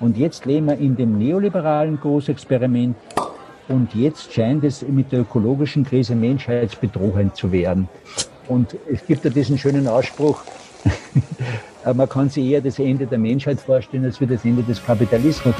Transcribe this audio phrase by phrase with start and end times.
[0.00, 2.96] Und jetzt leben wir in dem neoliberalen Großexperiment
[3.68, 7.88] und jetzt scheint es mit der ökologischen Krise menschheitsbedrohend zu werden.
[8.48, 10.42] Und es gibt ja diesen schönen Ausspruch,
[11.94, 15.54] man kann sich eher das Ende der Menschheit vorstellen als wie das Ende des Kapitalismus.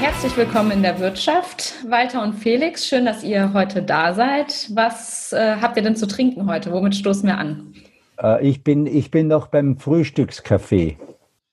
[0.00, 1.74] Herzlich willkommen in der Wirtschaft.
[1.88, 4.70] Walter und Felix, schön, dass ihr heute da seid.
[4.72, 6.72] Was äh, habt ihr denn zu trinken heute?
[6.72, 7.74] Womit stoßen wir an?
[8.22, 10.96] Äh, ich, bin, ich bin noch beim Frühstückskaffee.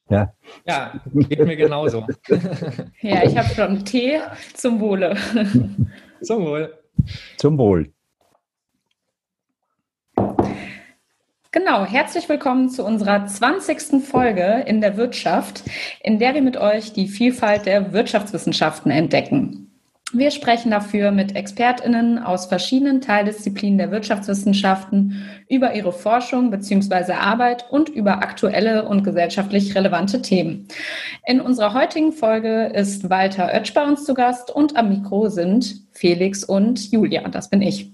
[0.10, 0.32] Ja.
[0.68, 2.06] ja, geht mir genauso.
[3.02, 4.20] ja, ich habe schon Tee
[4.54, 5.18] zum Wohle.
[6.22, 6.72] zum Wohl.
[7.38, 7.95] Zum Wohl.
[11.58, 14.04] Genau, herzlich willkommen zu unserer 20.
[14.04, 15.64] Folge in der Wirtschaft,
[16.04, 19.72] in der wir mit euch die Vielfalt der Wirtschaftswissenschaften entdecken.
[20.12, 27.14] Wir sprechen dafür mit Expertinnen aus verschiedenen Teildisziplinen der Wirtschaftswissenschaften über ihre Forschung bzw.
[27.14, 30.68] Arbeit und über aktuelle und gesellschaftlich relevante Themen.
[31.26, 35.86] In unserer heutigen Folge ist Walter Oetsch bei uns zu Gast und am Mikro sind
[35.94, 37.94] Felix und Julia, das bin ich.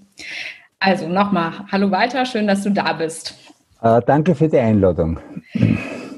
[0.80, 3.36] Also nochmal, hallo Walter, schön, dass du da bist.
[3.82, 5.18] Äh, danke für die Einladung.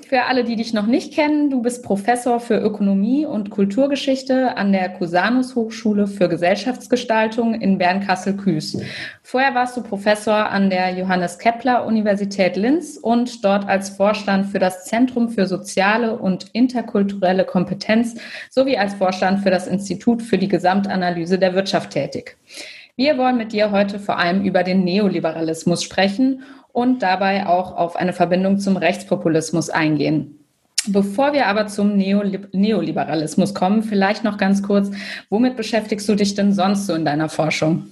[0.08, 4.70] Für alle, die dich noch nicht kennen, du bist Professor für Ökonomie und Kulturgeschichte an
[4.70, 8.82] der Cusanus Hochschule für Gesellschaftsgestaltung in Bern-Kassel-Küß.
[9.22, 14.58] Vorher warst du Professor an der Johannes Kepler Universität Linz und dort als Vorstand für
[14.58, 18.14] das Zentrum für soziale und interkulturelle Kompetenz
[18.50, 22.36] sowie als Vorstand für das Institut für die Gesamtanalyse der Wirtschaft tätig.
[22.96, 26.44] Wir wollen mit dir heute vor allem über den Neoliberalismus sprechen
[26.75, 30.41] und dabei auch auf eine Verbindung zum Rechtspopulismus eingehen.
[30.89, 34.91] Bevor wir aber zum Neoliberalismus kommen, vielleicht noch ganz kurz,
[35.30, 37.84] womit beschäftigst du dich denn sonst so in deiner Forschung?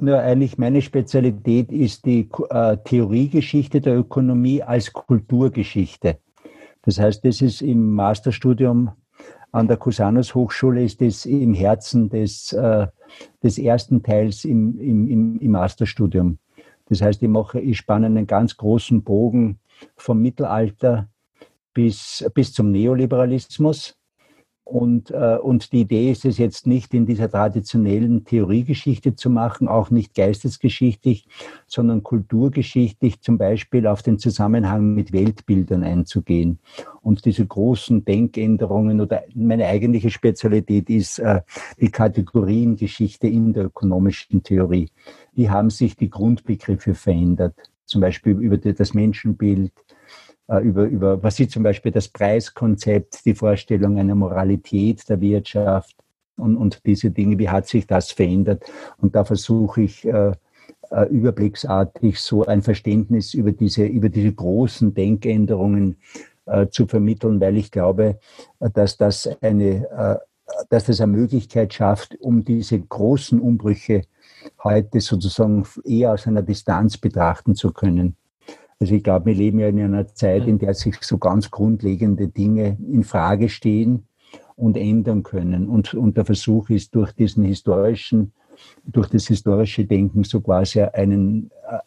[0.00, 6.18] Ja, eigentlich meine Spezialität ist die äh, Theoriegeschichte der Ökonomie als Kulturgeschichte.
[6.82, 8.90] Das heißt, das ist im Masterstudium
[9.52, 12.88] an der Cusanus Hochschule, ist das im Herzen des, äh,
[13.42, 16.38] des ersten Teils im, im, im Masterstudium.
[16.88, 19.58] Das heißt, ich mache, ich spanne einen ganz großen Bogen
[19.96, 21.08] vom Mittelalter
[21.74, 23.96] bis, bis zum Neoliberalismus.
[24.68, 29.68] Und, äh, und die Idee ist es jetzt nicht in dieser traditionellen Theoriegeschichte zu machen,
[29.68, 31.28] auch nicht geistesgeschichtlich,
[31.68, 36.58] sondern kulturgeschichtlich zum Beispiel auf den Zusammenhang mit Weltbildern einzugehen.
[37.00, 41.42] Und diese großen Denkänderungen oder meine eigentliche Spezialität ist äh,
[41.80, 44.90] die Kategoriengeschichte in der ökonomischen Theorie.
[45.32, 47.54] Wie haben sich die Grundbegriffe verändert?
[47.84, 49.70] Zum Beispiel über das Menschenbild,
[50.48, 55.96] über, über, was sieht zum Beispiel das Preiskonzept, die Vorstellung einer Moralität der Wirtschaft
[56.36, 58.64] und, und diese Dinge, wie hat sich das verändert?
[58.98, 60.32] Und da versuche ich äh,
[60.90, 65.96] äh, überblicksartig so ein Verständnis über diese, über diese großen Denkänderungen
[66.46, 68.18] äh, zu vermitteln, weil ich glaube,
[68.60, 70.16] dass das eine, äh,
[70.68, 74.02] dass das eine Möglichkeit schafft, um diese großen Umbrüche
[74.62, 78.16] heute sozusagen eher aus einer Distanz betrachten zu können.
[78.78, 82.28] Also ich glaube, wir leben ja in einer Zeit, in der sich so ganz grundlegende
[82.28, 84.06] Dinge in Frage stehen
[84.54, 85.68] und ändern können.
[85.68, 88.32] Und, und der Versuch ist durch diesen historischen,
[88.84, 91.78] durch das historische Denken so quasi einen äh,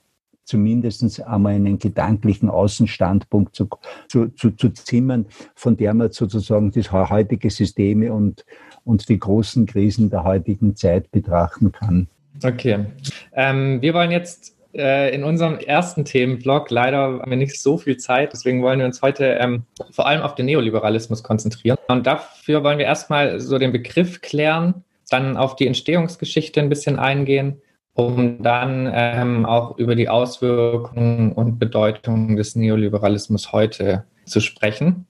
[0.50, 3.70] zumindest einmal einen gedanklichen Außenstandpunkt zu,
[4.08, 8.46] zu, zu, zu zimmern, von der man sozusagen das heutige Systeme und,
[8.84, 12.08] und die großen Krisen der heutigen Zeit betrachten kann.
[12.44, 12.88] Okay.
[13.34, 16.72] Ähm, wir wollen jetzt äh, in unserem ersten Themenblock.
[16.72, 20.22] Leider haben wir nicht so viel Zeit, deswegen wollen wir uns heute ähm, vor allem
[20.22, 21.78] auf den Neoliberalismus konzentrieren.
[21.88, 26.98] Und dafür wollen wir erstmal so den Begriff klären, dann auf die Entstehungsgeschichte ein bisschen
[26.98, 27.62] eingehen,
[27.94, 35.06] um dann ähm, auch über die Auswirkungen und Bedeutung des Neoliberalismus heute zu sprechen.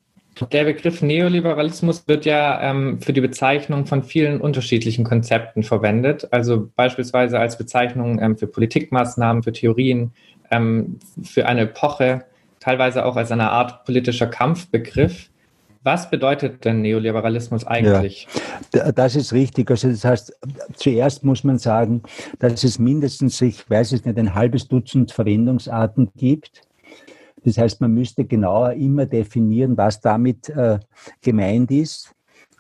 [0.48, 6.70] Der Begriff Neoliberalismus wird ja ähm, für die Bezeichnung von vielen unterschiedlichen Konzepten verwendet, also
[6.76, 10.12] beispielsweise als Bezeichnung ähm, für Politikmaßnahmen, für Theorien,
[10.52, 12.26] ähm, für eine Epoche,
[12.60, 15.30] teilweise auch als eine Art politischer Kampfbegriff.
[15.84, 18.28] Was bedeutet denn Neoliberalismus eigentlich?
[18.74, 19.72] Ja, das ist richtig.
[19.72, 20.38] Also das heißt,
[20.74, 22.04] zuerst muss man sagen,
[22.40, 26.69] dass es mindestens, ich weiß es nicht, ein halbes Dutzend Verwendungsarten gibt
[27.44, 30.80] das heißt, man müsste genauer immer definieren, was damit äh,
[31.22, 32.14] gemeint ist.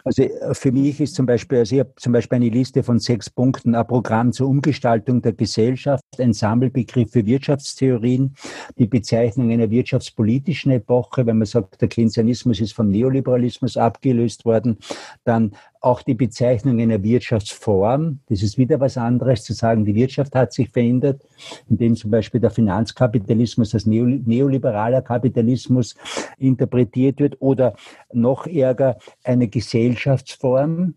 [0.03, 2.99] Also äh, für mich ist zum Beispiel, also ich habe zum Beispiel eine Liste von
[2.99, 8.35] sechs Punkten, ein Programm zur Umgestaltung der Gesellschaft, ein Sammelbegriff für Wirtschaftstheorien,
[8.77, 14.77] die Bezeichnung einer wirtschaftspolitischen Epoche, wenn man sagt, der Keynesianismus ist vom Neoliberalismus abgelöst worden,
[15.25, 18.19] dann auch die Bezeichnung einer Wirtschaftsform.
[18.27, 21.21] Das ist wieder was anderes zu sagen, die Wirtschaft hat sich verändert,
[21.69, 25.95] indem zum Beispiel der Finanzkapitalismus als neoliberaler Kapitalismus
[26.37, 27.75] interpretiert wird oder
[28.11, 30.95] noch ärger eine Gesellschaftsform,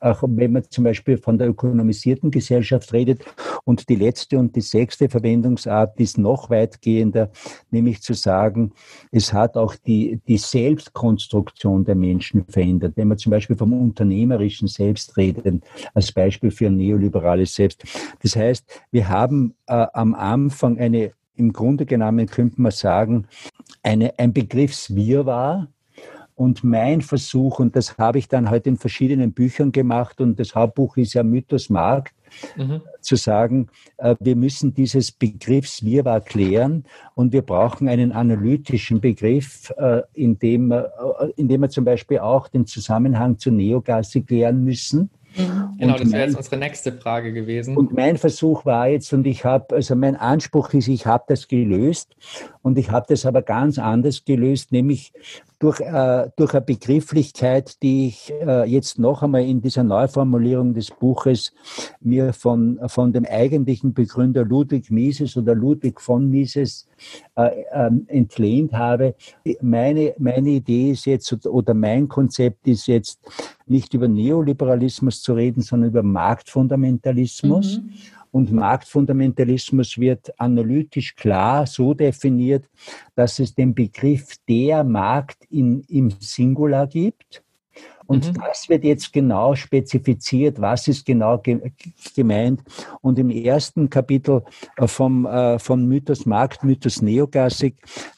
[0.00, 3.24] auch wenn man zum Beispiel von der ökonomisierten Gesellschaft redet.
[3.64, 7.30] Und die letzte und die sechste Verwendungsart ist noch weitgehender,
[7.70, 8.72] nämlich zu sagen,
[9.12, 12.94] es hat auch die, die Selbstkonstruktion der Menschen verändert.
[12.96, 15.62] Wenn man zum Beispiel vom unternehmerischen Selbst redet,
[15.94, 17.84] als Beispiel für ein neoliberales Selbst.
[18.22, 23.26] Das heißt, wir haben äh, am Anfang eine, im Grunde genommen könnte man sagen,
[23.82, 25.68] eine, ein Begriffswirrwarr,
[26.40, 30.54] und mein Versuch, und das habe ich dann halt in verschiedenen Büchern gemacht, und das
[30.54, 32.14] Hauptbuch ist ja Mythos Markt,
[32.56, 32.80] mhm.
[33.02, 36.84] zu sagen, äh, wir müssen dieses Begriffswirrwarr klären
[37.14, 40.84] und wir brauchen einen analytischen Begriff, äh, in dem, äh,
[41.36, 45.10] in dem wir zum Beispiel auch den Zusammenhang zu Neogasse klären müssen.
[45.36, 45.76] Mhm.
[45.78, 47.76] Genau, und das wäre jetzt unsere nächste Frage gewesen.
[47.76, 51.48] Und mein Versuch war jetzt, und ich habe, also mein Anspruch ist, ich habe das
[51.48, 52.16] gelöst
[52.62, 55.12] und ich habe das aber ganz anders gelöst, nämlich
[55.60, 60.90] durch, äh, durch eine Begrifflichkeit, die ich äh, jetzt noch einmal in dieser Neuformulierung des
[60.90, 61.52] Buches
[62.00, 66.86] mir von, von dem eigentlichen Begründer Ludwig Mises oder Ludwig von Mises
[67.36, 69.14] äh, ähm, entlehnt habe.
[69.60, 73.20] Meine, meine Idee ist jetzt oder mein Konzept ist jetzt
[73.66, 77.78] nicht über Neoliberalismus zu reden, sondern über Marktfundamentalismus.
[77.78, 77.90] Mhm.
[78.30, 82.68] Und Marktfundamentalismus wird analytisch klar so definiert,
[83.14, 87.42] dass es den Begriff der Markt in, im Singular gibt
[88.10, 88.40] und mhm.
[88.44, 91.60] das wird jetzt genau spezifiziert, was ist genau ge
[92.16, 92.60] gemeint.
[93.02, 94.42] Und im ersten Kapitel
[94.78, 97.76] äh, vom, äh, von Mythos Markt, Mythos Neoklassik,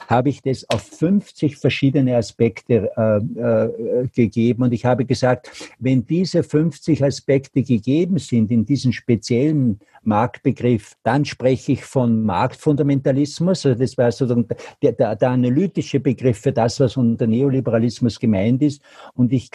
[0.08, 4.62] habe ich das auf 50 verschiedene Aspekte äh, äh, gegeben.
[4.62, 11.24] Und ich habe gesagt, wenn diese 50 Aspekte gegeben sind in diesem speziellen Marktbegriff, dann
[11.24, 13.66] spreche ich von Marktfundamentalismus.
[13.66, 14.46] Also das war sozusagen
[14.82, 18.82] der, der, der analytische Begriff für das, was unter Neoliberalismus gemeint ist.
[19.14, 19.50] Und ich,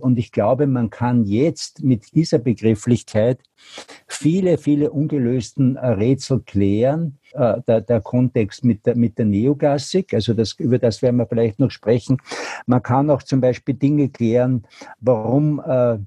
[0.00, 3.40] und ich glaube, man kann jetzt mit dieser Begrifflichkeit
[4.06, 7.18] viele, viele ungelösten äh, Rätsel klären.
[7.32, 11.26] Äh, der, der Kontext mit der, mit der Neogassik, also das, über das werden wir
[11.26, 12.18] vielleicht noch sprechen.
[12.66, 14.66] Man kann auch zum Beispiel Dinge klären,
[15.00, 15.98] warum äh,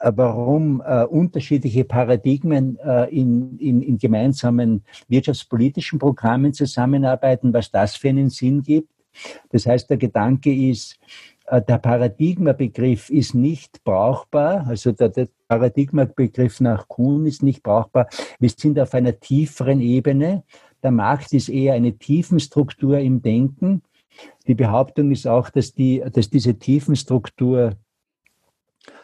[0.00, 8.08] warum äh, unterschiedliche Paradigmen äh, in, in, in gemeinsamen wirtschaftspolitischen Programmen zusammenarbeiten, was das für
[8.08, 8.88] einen Sinn gibt.
[9.50, 10.98] Das heißt, der Gedanke ist,
[11.46, 18.08] äh, der Paradigmabegriff ist nicht brauchbar, also der, der Paradigmabegriff nach Kuhn ist nicht brauchbar.
[18.38, 20.44] Wir sind auf einer tieferen Ebene.
[20.82, 23.82] Der Markt ist eher eine Tiefenstruktur im Denken.
[24.46, 27.74] Die Behauptung ist auch, dass, die, dass diese Tiefenstruktur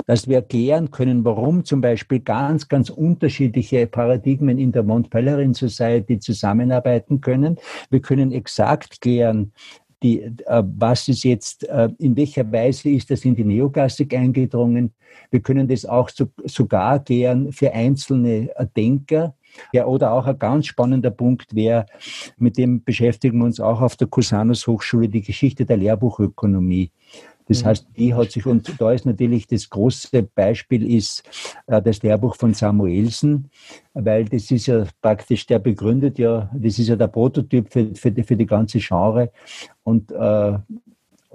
[0.06, 5.54] dass wir erklären können, warum zum Beispiel ganz, ganz unterschiedliche Paradigmen in der Mont Pelerin
[5.54, 7.56] Society zusammenarbeiten können.
[7.90, 9.52] Wir können exakt klären,
[10.02, 14.92] die, äh, was ist jetzt, äh, in welcher Weise ist das in die Neoklassik eingedrungen.
[15.30, 19.34] Wir können das auch so, sogar klären für einzelne äh, Denker.
[19.72, 21.86] Ja, oder auch ein ganz spannender Punkt wäre,
[22.36, 26.90] mit dem beschäftigen wir uns auch auf der Cusanus Hochschule, die Geschichte der Lehrbuchökonomie.
[27.48, 27.66] Das mhm.
[27.66, 31.22] heißt, die hat sich, und da ist natürlich das große Beispiel ist
[31.66, 33.50] äh, das Lehrbuch von Samuelsen,
[33.94, 38.10] weil das ist ja praktisch, der begründet ja, das ist ja der Prototyp für, für,
[38.10, 39.30] die, für die ganze Genre.
[39.84, 40.58] Und äh,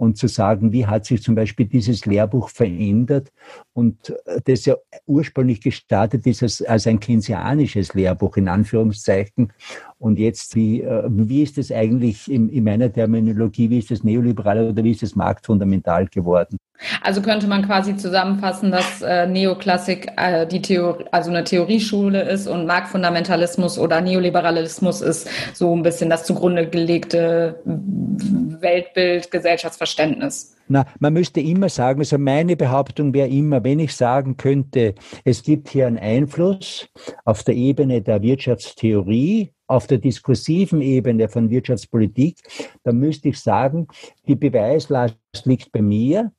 [0.02, 3.32] und zu sagen, wie hat sich zum Beispiel dieses Lehrbuch verändert
[3.74, 4.76] und äh, das ja
[5.06, 9.54] ursprünglich gestartet ist als, als ein keynesianisches Lehrbuch in Anführungszeichen
[10.02, 14.04] und jetzt, wie, äh, wie ist es eigentlich in, in meiner Terminologie, wie ist das
[14.04, 16.58] neoliberal oder wie ist es marktfundamental geworden?
[17.04, 22.48] Also könnte man quasi zusammenfassen, dass äh, Neoklassik äh, die Theorie, also eine Theorieschule ist
[22.48, 30.56] und Marktfundamentalismus oder Neoliberalismus ist so ein bisschen das zugrunde gelegte Weltbild, Gesellschaftsverständnis.
[30.72, 35.44] Na, man müsste immer sagen, also meine Behauptung wäre immer, wenn ich sagen könnte, es
[35.44, 36.88] gibt hier einen Einfluss
[37.26, 42.38] auf der Ebene der Wirtschaftstheorie, auf der diskursiven Ebene von Wirtschaftspolitik,
[42.84, 43.90] dann müsste ich sagen,
[44.30, 46.32] die Beweislast liegt bei mir.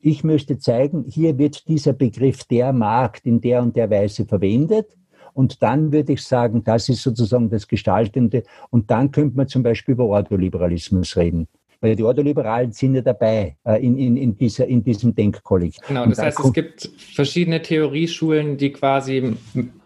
[0.00, 4.98] Ich müsste zeigen, hier wird dieser Begriff der Markt in der und der Weise verwendet.
[5.32, 8.42] Und dann würde ich sagen, das ist sozusagen das Gestaltende.
[8.68, 11.48] Und dann könnte man zum Beispiel über Ordoliberalismus reden
[11.80, 15.86] weil die Ordoliberalen sind ja dabei äh, in, in, in, dieser, in diesem Denkkollektiv.
[15.86, 19.34] Genau, das heißt, es gibt verschiedene Theorieschulen, die quasi,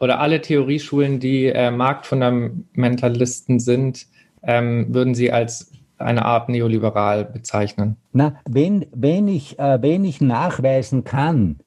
[0.00, 4.06] oder alle Theorieschulen, die äh, Marktfundamentalisten sind,
[4.42, 7.96] ähm, würden Sie als eine Art neoliberal bezeichnen?
[8.12, 11.60] Na, wenn, wenn, ich, äh, wenn ich nachweisen kann,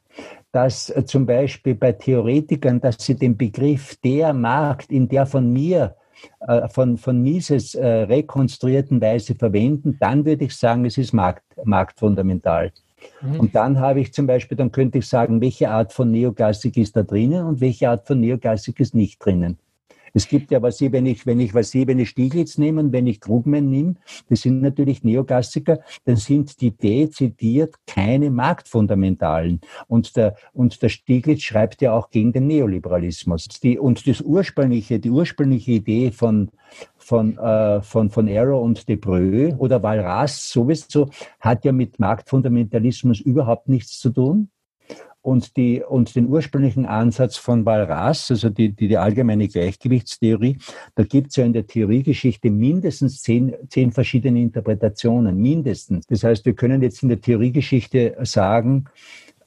[0.51, 5.51] dass äh, zum Beispiel bei Theoretikern, dass sie den Begriff der Markt in der von
[5.51, 5.96] mir
[6.48, 11.44] äh, von, von Mises äh, rekonstruierten Weise verwenden, dann würde ich sagen, es ist Markt,
[11.63, 12.72] marktfundamental.
[13.22, 13.39] Mhm.
[13.39, 16.96] Und dann habe ich zum Beispiel, dann könnte ich sagen, welche Art von Neoklassik ist
[16.96, 19.58] da drinnen und welche Art von Neoklassik ist nicht drinnen.
[20.15, 22.79] Es gibt ja, was ich, wenn ich, wenn ich, was ich, wenn ich Stieglitz nehme
[22.79, 23.95] und wenn ich Krugman nehme,
[24.29, 29.60] das sind natürlich Neoklassiker, dann sind die dezidiert keine Marktfundamentalen.
[29.88, 33.50] Und der, und der Stieglitz schreibt ja auch gegen den Neoliberalismus.
[33.62, 36.50] Die, und das ursprüngliche, die ursprüngliche Idee von,
[36.95, 41.10] von, äh, von, von Arrow und Debreu oder Walras sowieso
[41.41, 44.50] hat ja mit Marktfundamentalismus überhaupt nichts zu tun
[45.25, 50.60] und, die, und den ursprünglichen Ansatz von Walras, also die, die, die allgemeine Gleichgewichtstheorie,
[50.94, 56.05] da gibt es ja in der Theoriegeschichte mindestens zehn, zehn verschiedene Interpretationen, mindestens.
[56.05, 58.86] Das heißt, wir können jetzt in der Theoriegeschichte sagen,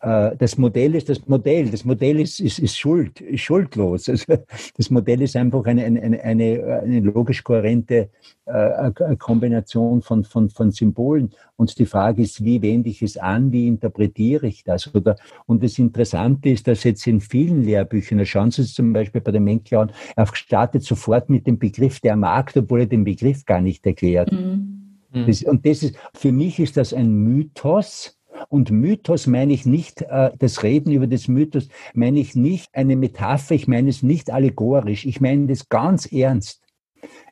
[0.01, 1.71] das Modell ist das Modell.
[1.71, 4.09] Das Modell ist, ist, ist schuld, ist schuldlos.
[4.09, 4.35] Also
[4.77, 8.09] das Modell ist einfach eine, eine, eine, eine logisch kohärente
[8.47, 11.33] äh, Kombination von, von, von Symbolen.
[11.57, 14.95] Und die Frage ist, wie wende ich es an, wie interpretiere ich das?
[14.95, 18.93] Oder, und das Interessante ist, dass jetzt in vielen Lehrbüchern, da schauen Sie es zum
[18.93, 22.87] Beispiel bei den Menkler an, er startet sofort mit dem Begriff der Markt, obwohl er
[22.87, 24.31] den Begriff gar nicht erklärt.
[24.31, 25.27] Mhm.
[25.27, 28.18] Das, und das ist, für mich ist das ein Mythos,
[28.49, 32.97] und Mythos meine ich nicht, äh, das Reden über das Mythos meine ich nicht eine
[32.97, 36.63] Metapher, ich meine es nicht allegorisch, ich meine das ganz ernst.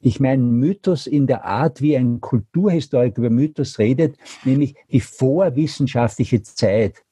[0.01, 6.43] Ich meine Mythos in der Art, wie ein Kulturhistoriker über Mythos redet, nämlich die vorwissenschaftliche
[6.43, 7.03] Zeit.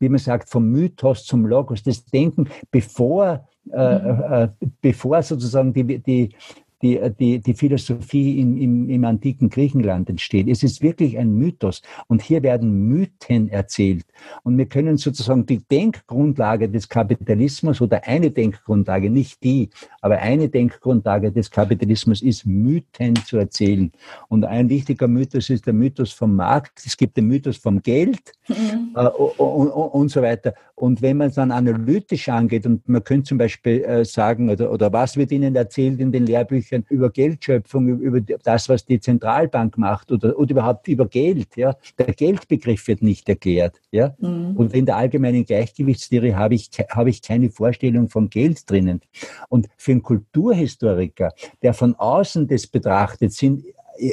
[0.00, 4.32] Wie man sagt, vom Mythos zum Logos, das Denken, bevor, äh, mhm.
[4.32, 4.48] äh,
[4.80, 6.34] bevor sozusagen die, die,
[6.82, 10.48] die, die, die Philosophie im, im, im antiken Griechenland entsteht.
[10.48, 11.82] Es ist wirklich ein Mythos.
[12.06, 14.04] Und hier werden Mythen erzählt.
[14.42, 19.70] Und wir können sozusagen die Denkgrundlage des Kapitalismus oder eine Denkgrundlage, nicht die,
[20.00, 23.90] aber eine Denkgrundlage des Kapitalismus ist, Mythen zu erzählen.
[24.28, 26.82] Und ein wichtiger Mythos ist der Mythos vom Markt.
[26.84, 28.94] Es gibt den Mythos vom Geld mhm.
[28.94, 30.54] äh, und, und, und, so weiter.
[30.74, 34.70] Und wenn man es dann analytisch angeht, und man könnte zum Beispiel äh, sagen, oder,
[34.70, 39.00] oder was wird Ihnen erzählt in den Lehrbüchern, Büchern über Geldschöpfung, über das, was die
[39.00, 41.56] Zentralbank macht oder, oder überhaupt über Geld.
[41.56, 41.76] Ja.
[41.98, 43.80] Der Geldbegriff wird nicht erklärt.
[43.90, 44.14] Ja.
[44.18, 44.56] Mhm.
[44.56, 49.00] Und in der allgemeinen Gleichgewichtstheorie habe ich, habe ich keine Vorstellung von Geld drinnen.
[49.48, 51.32] Und für einen Kulturhistoriker,
[51.62, 53.64] der von außen das betrachtet, sind,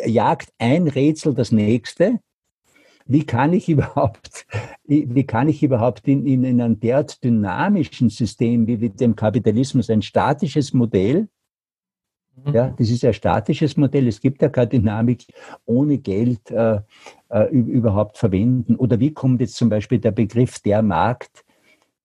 [0.06, 2.20] jagt ein Rätsel das nächste
[3.08, 4.48] wie kann ich überhaupt,
[4.86, 10.02] wie kann ich überhaupt in, in, in einem derart dynamischen System wie dem Kapitalismus ein
[10.02, 11.28] statisches Modell.
[12.51, 14.08] Ja, das ist ein statisches Modell.
[14.08, 15.25] Es gibt ja keine Dynamik
[15.65, 16.82] ohne Geld äh,
[17.30, 18.75] äh, überhaupt verwenden.
[18.75, 21.46] Oder wie kommt jetzt zum Beispiel der Begriff der Markt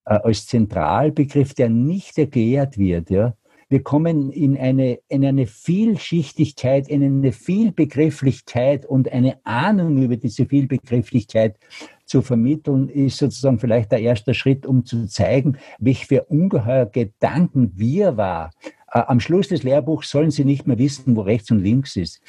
[0.05, 3.11] äh, als Zentralbegriff, der nicht erklärt wird?
[3.11, 3.35] Ja?
[3.69, 10.47] Wir kommen in eine, in eine Vielschichtigkeit, in eine Vielbegrifflichkeit und eine Ahnung über diese
[10.47, 11.57] Vielbegrifflichkeit
[12.05, 17.71] zu vermitteln, ist sozusagen vielleicht der erste Schritt, um zu zeigen, welch für ungeheuer Gedanken
[17.77, 18.51] wir war
[18.93, 22.21] äh, am Schluss des Lehrbuchs sollen Sie nicht mehr wissen, wo rechts und links ist.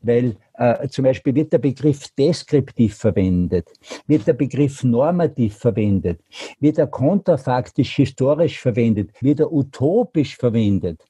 [0.00, 3.68] Weil äh, zum Beispiel wird der Begriff deskriptiv verwendet,
[4.06, 6.20] wird der Begriff normativ verwendet,
[6.60, 11.02] wird er kontrafaktisch historisch verwendet, wird er utopisch verwendet.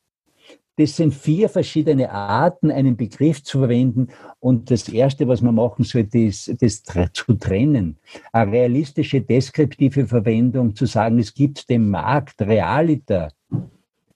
[0.79, 4.09] Das sind vier verschiedene Arten, einen Begriff zu verwenden.
[4.41, 6.83] Und das Erste, was man machen sollte, ist, das
[7.15, 7.97] zu trennen.
[8.31, 13.31] Eine realistische, deskriptive Verwendung, zu sagen, es gibt den Markt, Realita,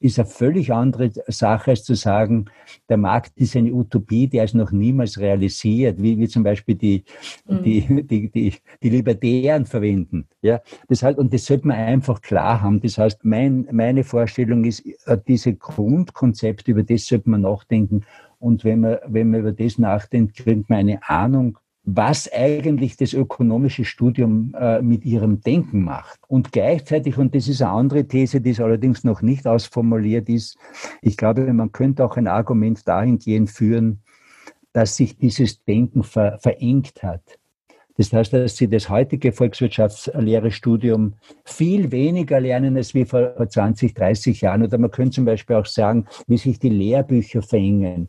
[0.01, 2.47] ist eine völlig andere Sache, als zu sagen,
[2.89, 7.05] der Markt ist eine Utopie, der ist noch niemals realisiert, wie, wie zum Beispiel die,
[7.47, 7.63] mhm.
[7.63, 10.27] die, die, die, die Libertären verwenden.
[10.41, 12.81] Ja, das heißt, und das sollte man einfach klar haben.
[12.81, 18.03] Das heißt, mein, meine Vorstellung ist, äh, diese Grundkonzepte, über das sollte man nachdenken.
[18.39, 23.15] Und wenn man, wenn man über das nachdenkt, kriegt man eine Ahnung, was eigentlich das
[23.15, 26.21] ökonomische Studium äh, mit ihrem Denken macht.
[26.29, 30.59] Und gleichzeitig, und das ist eine andere These, die allerdings noch nicht ausformuliert ist,
[31.01, 34.03] ich glaube, man könnte auch ein Argument dahingehend führen,
[34.73, 37.23] dass sich dieses Denken ver verengt hat.
[37.97, 44.41] Das heißt, dass sie das heutige Volkswirtschaftslehre-Studium viel weniger lernen als wie vor 20, 30
[44.41, 44.63] Jahren.
[44.63, 48.09] Oder man könnte zum Beispiel auch sagen, wie sich die Lehrbücher verengen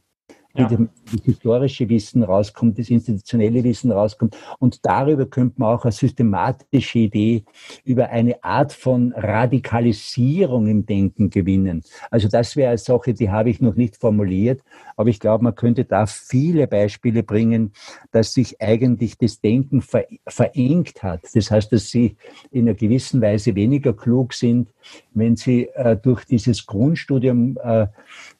[0.55, 0.67] ja.
[0.67, 0.79] das
[1.23, 4.37] historische Wissen rauskommt, das institutionelle Wissen rauskommt.
[4.59, 7.43] Und darüber könnte man auch eine systematische Idee
[7.83, 11.83] über eine Art von Radikalisierung im Denken gewinnen.
[12.09, 14.61] Also das wäre eine Sache, die habe ich noch nicht formuliert,
[14.95, 17.71] aber ich glaube, man könnte da viele Beispiele bringen,
[18.11, 21.21] dass sich eigentlich das Denken ver verengt hat.
[21.33, 22.15] Das heißt, dass sie
[22.51, 24.69] in einer gewissen Weise weniger klug sind,
[25.13, 27.87] wenn sie äh, durch dieses Grundstudium äh,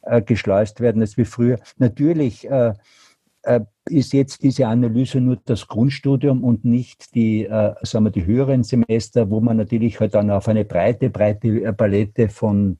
[0.03, 1.59] äh, geschleust werden als wie früher.
[1.77, 2.73] Natürlich äh,
[3.43, 8.25] äh, ist jetzt diese Analyse nur das Grundstudium und nicht die, äh, sagen wir, die
[8.25, 12.77] höheren Semester, wo man natürlich halt dann auf eine breite, breite Palette von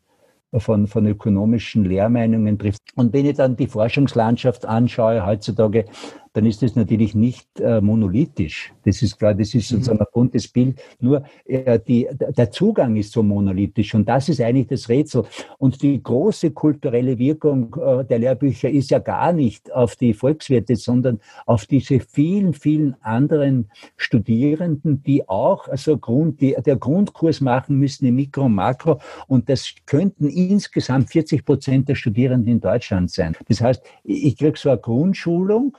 [0.60, 2.82] von, von ökonomischen Lehrmeinungen trifft.
[2.96, 5.86] Und wenn ich dann die Forschungslandschaft anschaue heutzutage,
[6.34, 8.74] dann ist es natürlich nicht äh, monolithisch.
[8.86, 10.04] Das ist klar, das ist sozusagen mhm.
[10.04, 10.82] ein buntes Bild.
[11.00, 12.08] Nur äh, die,
[12.38, 15.24] der Zugang ist so monolithisch und das ist eigentlich das Rätsel.
[15.58, 20.76] Und die große kulturelle Wirkung äh, der Lehrbücher ist ja gar nicht auf die Volkswirte,
[20.76, 27.78] sondern auf diese vielen, vielen anderen Studierenden, die auch also Grund, die, der Grundkurs machen
[27.78, 29.00] müssen im Mikro und Makro.
[29.28, 33.36] Und das könnten insgesamt 40 Prozent der Studierenden in Deutschland sein.
[33.48, 35.76] Das heißt, ich kriege so eine Grundschulung,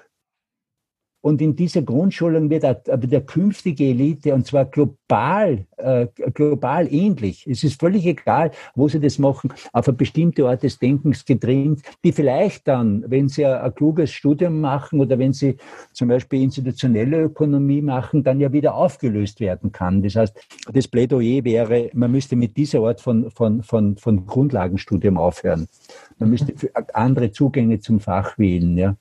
[1.23, 7.47] und in dieser Grundschulung wird aber der künftige Elite, und zwar global, äh, global ähnlich.
[7.47, 11.83] Es ist völlig egal, wo sie das machen, auf eine bestimmte Art des Denkens getrimmt,
[12.05, 15.57] die vielleicht dann, wenn sie ein, ein kluges Studium machen oder wenn sie
[15.93, 20.03] zum Beispiel institutionelle Ökonomie machen, dann ja wieder aufgelöst werden kann.
[20.03, 20.37] Das heißt,
[20.73, 25.69] das Plädoyer wäre, man müsste mit dieser Art von, von, von, von Grundlagenstudium aufhören.
[26.19, 26.55] Man müsste
[26.95, 28.97] andere Zugänge zum Fach wählen, ja.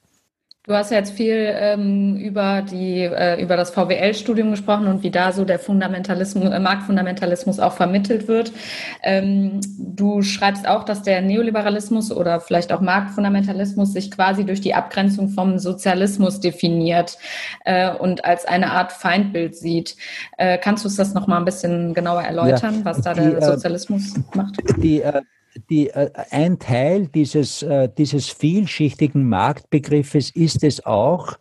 [0.63, 5.09] Du hast ja jetzt viel ähm, über die äh, über das VWL-Studium gesprochen und wie
[5.09, 8.53] da so der Fundamentalismus, äh, Marktfundamentalismus auch vermittelt wird.
[9.01, 14.75] Ähm, du schreibst auch, dass der Neoliberalismus oder vielleicht auch Marktfundamentalismus sich quasi durch die
[14.75, 17.17] Abgrenzung vom Sozialismus definiert
[17.65, 19.97] äh, und als eine Art Feindbild sieht.
[20.37, 23.21] Äh, kannst du uns das noch mal ein bisschen genauer erläutern, ja, was da die,
[23.21, 24.57] der äh, Sozialismus macht?
[24.77, 25.23] Die äh,
[25.69, 31.37] die, äh, ein Teil dieses, äh, dieses vielschichtigen Marktbegriffes ist es auch,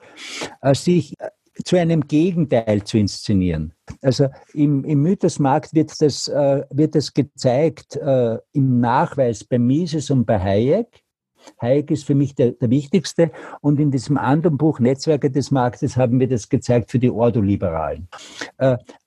[0.62, 1.14] äh, sich
[1.64, 3.75] zu einem Gegenteil zu inszenieren.
[4.00, 10.38] Also im, im Mythosmarkt wird das, wird das gezeigt im Nachweis bei Mises und bei
[10.38, 11.02] Hayek.
[11.61, 13.30] Hayek ist für mich der, der wichtigste.
[13.61, 18.09] Und in diesem anderen Buch Netzwerke des Marktes haben wir das gezeigt für die Ordoliberalen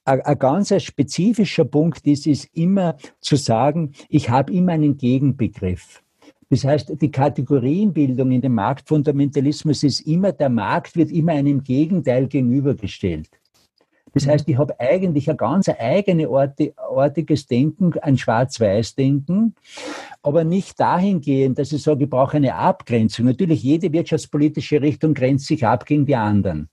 [0.06, 6.04] ein ganz spezifischer Punkt ist, ist immer zu sagen, ich habe immer einen Gegenbegriff.
[6.50, 12.28] Das heißt, die Kategorienbildung in dem Marktfundamentalismus ist immer, der Markt wird immer einem Gegenteil
[12.28, 13.30] gegenübergestellt.
[14.13, 19.56] Das heißt, ich habe eigentlich ein ganz eigene ortiges Denken, ein Schwarz-Weiß-Denken,
[20.21, 23.26] aber nicht dahingehend, dass ich sage, ich brauche eine Abgrenzung.
[23.26, 26.69] Natürlich, jede wirtschaftspolitische Richtung grenzt sich ab gegen die anderen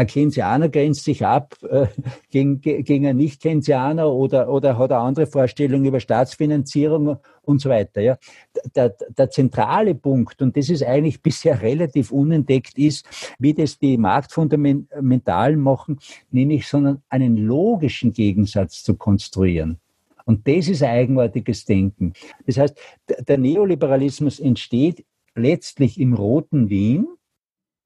[0.00, 1.86] ein Keynesianer grenzt sich ab äh,
[2.30, 8.00] gegen, gegen einen Nicht-Keynesianer oder, oder hat eine andere Vorstellung über Staatsfinanzierung und so weiter.
[8.00, 8.18] Ja.
[8.74, 13.06] Der, der zentrale Punkt, und das ist eigentlich bisher relativ unentdeckt, ist,
[13.38, 15.98] wie das die Marktfundamentalen machen,
[16.30, 19.78] nämlich sondern einen logischen Gegensatz zu konstruieren.
[20.24, 22.14] Und das ist eigenartiges Denken.
[22.46, 22.78] Das heißt,
[23.28, 27.06] der Neoliberalismus entsteht letztlich im roten Wien,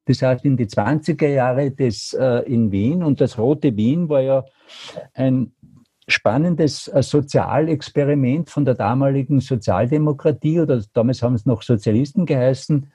[0.06, 3.02] das heißt, in die 20er Jahre des, äh, in Wien.
[3.02, 4.44] Und das Rote Wien war ja
[5.14, 5.52] ein
[6.06, 12.92] spannendes äh, Sozialexperiment von der damaligen Sozialdemokratie oder damals haben es noch Sozialisten geheißen,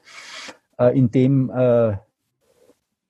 [0.78, 1.98] äh, in dem äh,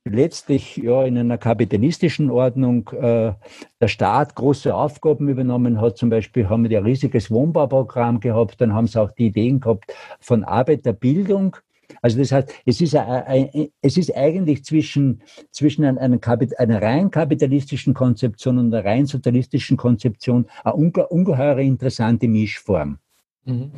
[0.05, 3.33] letztlich ja in einer kapitalistischen Ordnung äh,
[3.81, 5.97] der Staat große Aufgaben übernommen hat.
[5.97, 9.93] Zum Beispiel haben wir ein riesiges Wohnbauprogramm gehabt, dann haben sie auch die Ideen gehabt
[10.19, 11.57] von Arbeiterbildung
[12.01, 15.21] also das heißt, es ist, ein, ein, es ist eigentlich zwischen,
[15.51, 22.27] zwischen einer, einer, rein kapitalistischen Konzeption und einer rein sozialistischen Konzeption eine unge, ungeheure interessante
[22.27, 22.99] Mischform.
[23.45, 23.71] Mhm.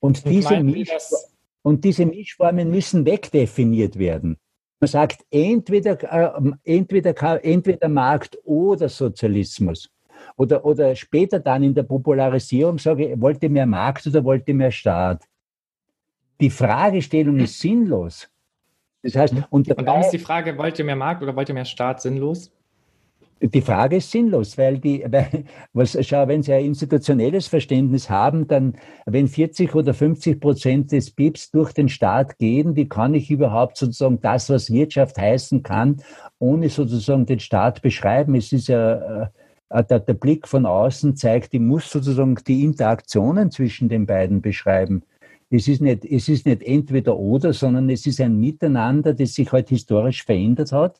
[0.00, 0.90] Und, diese Misch,
[1.62, 4.36] und diese Mischformen müssen wegdefiniert werden.
[4.80, 9.90] Man sagt entweder, äh, entweder, entweder Markt oder Sozialismus.
[10.36, 14.70] Oder, oder später dann in der Popularisierung sage ich, wollte mehr Markt oder wollte mehr
[14.70, 15.24] Staat
[16.40, 18.28] die Fragestellung ist sinnlos.
[19.02, 21.54] Das heißt, und, und warum ist die Frage, wollt ihr mehr Markt oder wollt ihr
[21.54, 22.50] mehr Staat sinnlos?
[23.40, 25.44] Die Frage ist sinnlos, weil die, weil,
[25.74, 31.10] was, schau, wenn Sie ein institutionelles Verständnis haben, dann, wenn 40 oder 50 Prozent des
[31.10, 36.02] BIPs durch den Staat gehen, wie kann ich überhaupt sozusagen das, was Wirtschaft heißen kann,
[36.38, 38.34] ohne sozusagen den Staat beschreiben?
[38.34, 43.50] Es ist ja, äh, der, der Blick von außen zeigt, ich muss sozusagen die Interaktionen
[43.50, 45.02] zwischen den beiden beschreiben.
[45.50, 49.50] Es ist nicht, es ist nicht entweder oder, sondern es ist ein Miteinander, das sich
[49.52, 50.98] halt historisch verändert hat.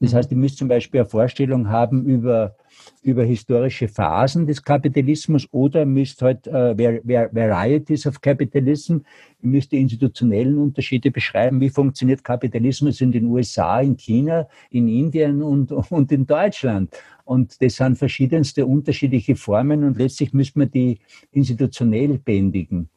[0.00, 2.56] Das heißt, ihr müsst zum Beispiel eine Vorstellung haben über,
[3.02, 8.98] über historische Phasen des Kapitalismus oder müsst halt äh, Varieties of Capitalism,
[9.42, 11.60] ihr müsst die institutionellen Unterschiede beschreiben.
[11.60, 16.94] Wie funktioniert Kapitalismus in den USA, in China, in Indien und, und in Deutschland?
[17.24, 20.98] Und das sind verschiedenste unterschiedliche Formen und letztlich müssen wir die
[21.30, 22.90] institutionell bändigen.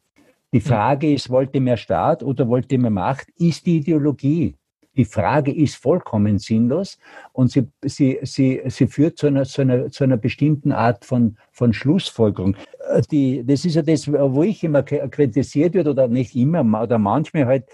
[0.52, 3.28] Die Frage ist, wollte mehr Staat oder wollte mehr Macht?
[3.36, 4.57] Ist die Ideologie.
[4.98, 6.98] Die Frage ist vollkommen sinnlos
[7.32, 11.36] und sie, sie, sie, sie führt zu einer, zu, einer, zu einer bestimmten Art von,
[11.52, 12.56] von Schlussfolgerung.
[12.90, 16.98] Äh, die, das ist ja das, wo ich immer kritisiert wird oder nicht immer oder
[16.98, 17.64] manchmal halt,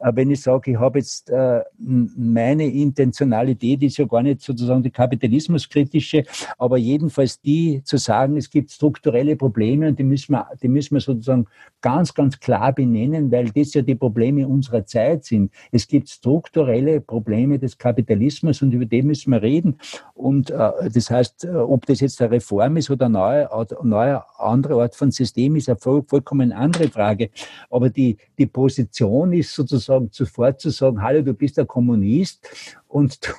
[0.00, 4.82] äh, wenn ich sage, ich habe jetzt äh, meine Intentionalität ist ja gar nicht sozusagen
[4.82, 6.24] die kapitalismuskritische,
[6.58, 10.94] aber jedenfalls die zu sagen, es gibt strukturelle Probleme und die müssen wir, die müssen
[10.94, 11.46] wir sozusagen
[11.80, 15.50] ganz, ganz klar benennen, weil das ja die Probleme unserer Zeit sind.
[15.72, 16.65] Es gibt strukturelle
[17.00, 19.78] Probleme des Kapitalismus und über die müssen wir reden.
[20.14, 23.48] Und äh, das heißt, äh, ob das jetzt eine Reform ist oder eine neue,
[23.82, 27.30] neue andere Art von System, ist eine voll, vollkommen andere Frage.
[27.70, 32.48] Aber die, die Position ist sozusagen sofort zu sagen, hallo, du bist ein Kommunist
[32.88, 33.30] und du,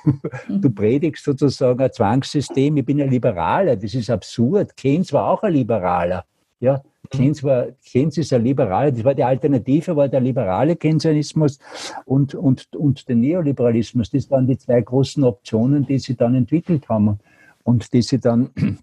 [0.48, 0.60] mhm.
[0.60, 3.76] du predigst sozusagen ein Zwangssystem, ich bin ein Liberaler.
[3.76, 4.76] Das ist absurd.
[4.76, 6.24] Keynes war auch ein Liberaler.
[6.60, 11.58] Ja, Keynes, war, Keynes ist ein Liberaler, das war die Alternative, war der liberale Keynesianismus
[12.04, 14.10] und, und, und der Neoliberalismus.
[14.10, 17.18] Das waren die zwei großen Optionen, die sie dann entwickelt haben
[17.64, 18.50] und die sie dann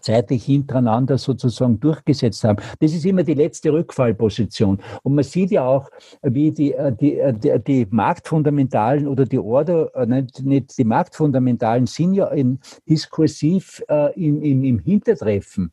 [0.00, 2.62] zeitlich hintereinander sozusagen durchgesetzt haben.
[2.78, 4.78] Das ist immer die letzte Rückfallposition.
[5.02, 5.88] Und man sieht ja auch,
[6.22, 10.84] wie die, äh, die, äh, die, die Marktfundamentalen oder die Order, äh, nicht, nicht die
[10.84, 15.72] Marktfundamentalen sind ja in, diskursiv äh, im, im, im Hintertreffen.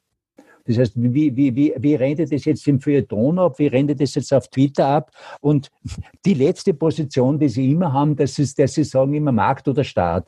[0.68, 3.58] Das heißt, wie, wie, wie, wie rennt das jetzt im Feuilleton ab?
[3.58, 5.12] Wie rennt das jetzt auf Twitter ab?
[5.40, 5.70] Und
[6.26, 9.84] die letzte Position, die sie immer haben, das ist, dass sie sagen immer Markt oder
[9.84, 10.28] Staat.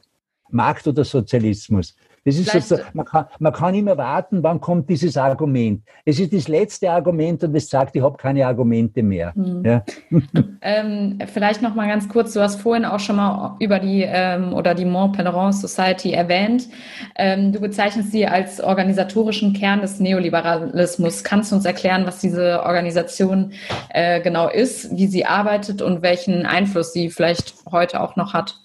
[0.49, 1.95] Markt oder Sozialismus.
[2.25, 5.83] Das ist so, man, kann, man kann immer warten, wann kommt dieses Argument.
[6.05, 9.33] Es ist das letzte Argument und es sagt, ich habe keine Argumente mehr.
[9.35, 9.63] Mhm.
[9.65, 9.83] Ja.
[10.61, 14.53] Ähm, vielleicht noch mal ganz kurz, du hast vorhin auch schon mal über die ähm,
[14.53, 16.67] oder die Mont Pelerin Society erwähnt.
[17.15, 21.23] Ähm, du bezeichnest sie als organisatorischen Kern des Neoliberalismus.
[21.23, 23.53] Kannst du uns erklären, was diese Organisation
[23.89, 28.59] äh, genau ist, wie sie arbeitet und welchen Einfluss sie vielleicht heute auch noch hat?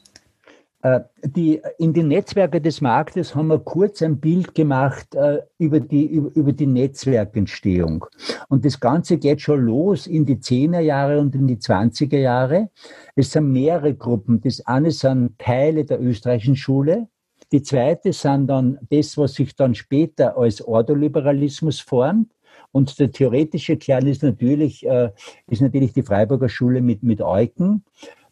[0.84, 5.80] Äh, die, in den Netzwerken des Marktes haben wir kurz ein Bild gemacht äh, über,
[5.80, 8.04] die, über, über die Netzwerkentstehung.
[8.50, 12.68] Und das Ganze geht schon los in die 10er Jahre und in die 20er Jahre.
[13.16, 14.42] Es sind mehrere Gruppen.
[14.42, 17.08] Das eine sind Teile der österreichischen Schule.
[17.50, 22.30] Die zweite sind dann das, was sich dann später als Ordoliberalismus formt.
[22.72, 25.12] Und der theoretische Kern ist natürlich, äh,
[25.46, 27.84] ist natürlich die Freiburger Schule mit, mit Eucken.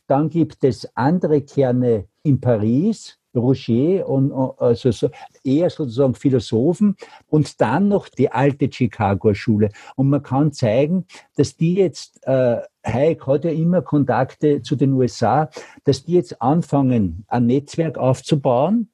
[0.07, 5.11] Dann gibt es andere Kerne in Paris, Roger und also so,
[5.45, 6.97] eher sozusagen Philosophen
[7.29, 9.71] und dann noch die alte Chicago Schule.
[9.97, 11.07] Und man kann zeigen,
[11.37, 15.49] dass die jetzt, äh, Hayek hat ja immer Kontakte zu den USA,
[15.85, 18.89] dass die jetzt anfangen, ein Netzwerk aufzubauen.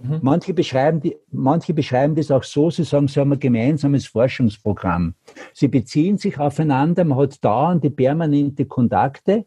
[0.00, 0.18] Mhm.
[0.22, 5.14] Manche, beschreiben die, manche beschreiben das auch so, sie sagen, sie haben ein gemeinsames Forschungsprogramm.
[5.54, 9.46] Sie beziehen sich aufeinander, man hat dauernde permanente Kontakte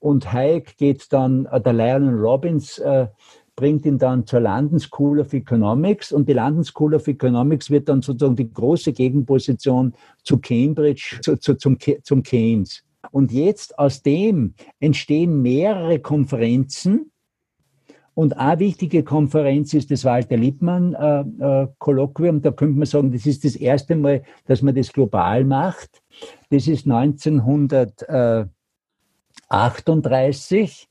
[0.00, 3.08] und Hayek geht dann, äh, der Lionel Robbins äh,
[3.56, 7.88] bringt ihn dann zur London School of Economics und die London School of Economics wird
[7.88, 12.84] dann sozusagen die große Gegenposition zu Cambridge, zu, zu, zum, zum Keynes.
[13.10, 17.10] Und jetzt aus dem entstehen mehrere Konferenzen,
[18.18, 21.68] und eine wichtige Konferenz ist das Walter Lippmann äh, äh.
[21.78, 26.02] Da könnte man sagen, das ist das erste Mal, dass man das global macht.
[26.50, 28.02] Das ist 1900.
[28.08, 28.46] Äh,
[29.48, 30.88] 38.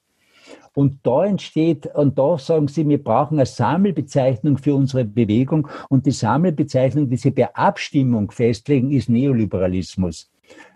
[0.74, 5.67] Und da entsteht, und da sagen sie, wir brauchen eine Sammelbezeichnung für unsere Bewegung.
[5.89, 10.30] Und die Sammelbezeichnung, die sie per Abstimmung festlegen, ist Neoliberalismus.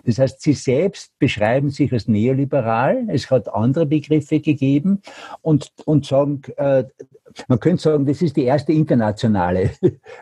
[0.04, 3.06] Das heißt, sie selbst beschreiben sich als neoliberal.
[3.10, 5.02] Es hat andere Begriffe gegeben
[5.42, 6.86] und, und sagen, äh,
[7.48, 9.72] man könnte sagen, das ist die erste internationale,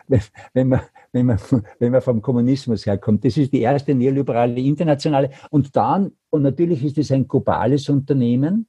[0.52, 0.80] wenn man,
[1.12, 1.38] wenn man,
[1.78, 3.24] wenn man vom Kommunismus herkommt.
[3.24, 5.30] Das ist die erste neoliberale internationale.
[5.50, 8.66] Und dann, und natürlich ist es ein globales Unternehmen.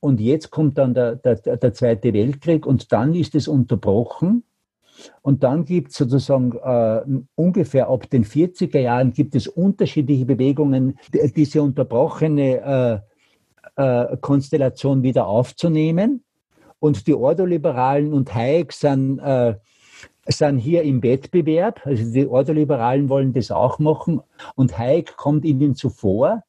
[0.00, 4.42] Und jetzt kommt dann der, der, der Zweite Weltkrieg und dann ist es unterbrochen.
[5.22, 10.98] Und dann gibt es sozusagen äh, ungefähr ab den 40er Jahren gibt es unterschiedliche Bewegungen,
[11.12, 13.02] diese unterbrochene
[13.76, 16.24] äh, äh, Konstellation wieder aufzunehmen.
[16.78, 19.54] Und die Ordoliberalen und Hayek sind äh,
[20.26, 24.20] sind hier im Wettbewerb, also die Ordoliberalen wollen das auch machen
[24.54, 26.42] und Hayek kommt ihnen zuvor.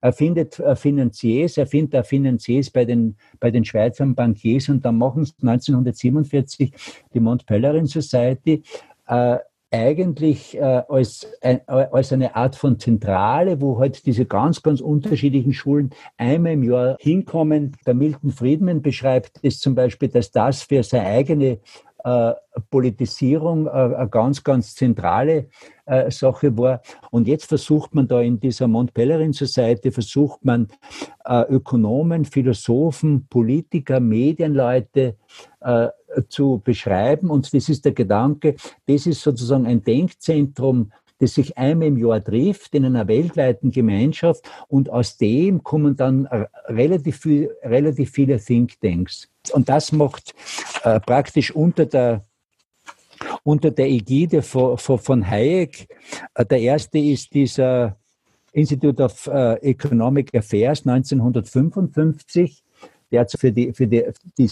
[0.00, 5.24] Er findet Finanziers, er findet Finanziers bei den, bei den Schweizern Bankiers und dann machen
[5.24, 6.72] sie 1947
[7.12, 8.62] die Mont Pelerin Society
[9.06, 9.38] äh,
[9.70, 15.52] eigentlich äh, als, äh, als eine Art von Zentrale, wo halt diese ganz, ganz unterschiedlichen
[15.52, 17.72] Schulen einmal im Jahr hinkommen.
[17.84, 21.58] Der Milton Friedman beschreibt es zum Beispiel, dass das für seine eigene
[22.06, 22.34] äh,
[22.70, 25.48] Politisierung äh, eine ganz, ganz zentrale
[25.86, 26.80] äh, Sache war.
[27.10, 30.68] Und jetzt versucht man da in dieser Mont Pelerin Society, versucht man
[31.48, 35.16] Ökonomen, Philosophen, Politiker, Medienleute
[36.28, 37.30] zu beschreiben.
[37.30, 38.54] Und das ist der Gedanke,
[38.86, 44.48] das ist sozusagen ein Denkzentrum das sich einmal im Jahr trifft in einer weltweiten Gemeinschaft
[44.68, 46.26] und aus dem kommen dann
[46.66, 49.28] relativ, viel, relativ viele Thinktanks.
[49.52, 50.34] Und das macht
[50.84, 52.24] äh, praktisch unter der
[53.42, 55.88] unter der Ägide von, von Hayek.
[56.34, 57.96] Äh, der erste ist dieser
[58.52, 62.62] Institute of äh, Economic Affairs 1955,
[63.10, 64.04] der für die, für die,
[64.38, 64.50] die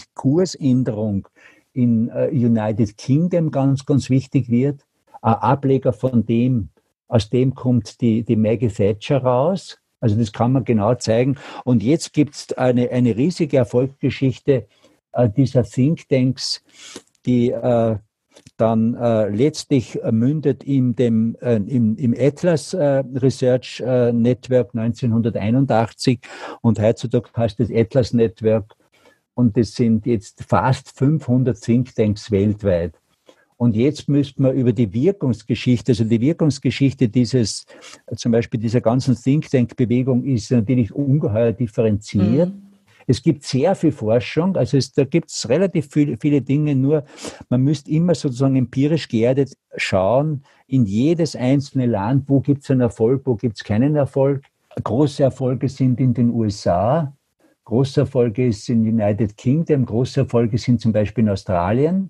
[1.73, 4.85] in äh, United Kingdom ganz, ganz wichtig wird.
[5.25, 6.69] Ein Ableger von dem,
[7.07, 9.79] aus dem kommt die, die Maggie Thatcher raus.
[9.99, 11.37] Also das kann man genau zeigen.
[11.63, 14.67] Und jetzt gibt es eine, eine riesige Erfolgsgeschichte
[15.13, 16.63] äh, dieser Thinktanks,
[17.25, 17.97] die äh,
[18.57, 26.19] dann äh, letztlich mündet in dem, äh, im, im Atlas äh, Research äh, Network 1981
[26.61, 28.75] und heutzutage heißt das Atlas Network
[29.33, 32.93] und es sind jetzt fast 500 Thinktanks weltweit.
[33.57, 37.65] Und jetzt müsste man über die Wirkungsgeschichte, also die Wirkungsgeschichte dieses,
[38.15, 42.49] zum Beispiel dieser ganzen Think Tank Bewegung ist natürlich ungeheuer differenziert.
[42.49, 42.61] Mhm.
[43.07, 47.03] Es gibt sehr viel Forschung, also es, da gibt es relativ viel, viele Dinge, nur
[47.49, 52.81] man müsste immer sozusagen empirisch geerdet schauen, in jedes einzelne Land, wo gibt es einen
[52.81, 54.43] Erfolg, wo gibt es keinen Erfolg.
[54.83, 57.15] Große Erfolge sind in den USA,
[57.65, 62.09] große Erfolge ist in United Kingdom, große Erfolge sind zum Beispiel in Australien.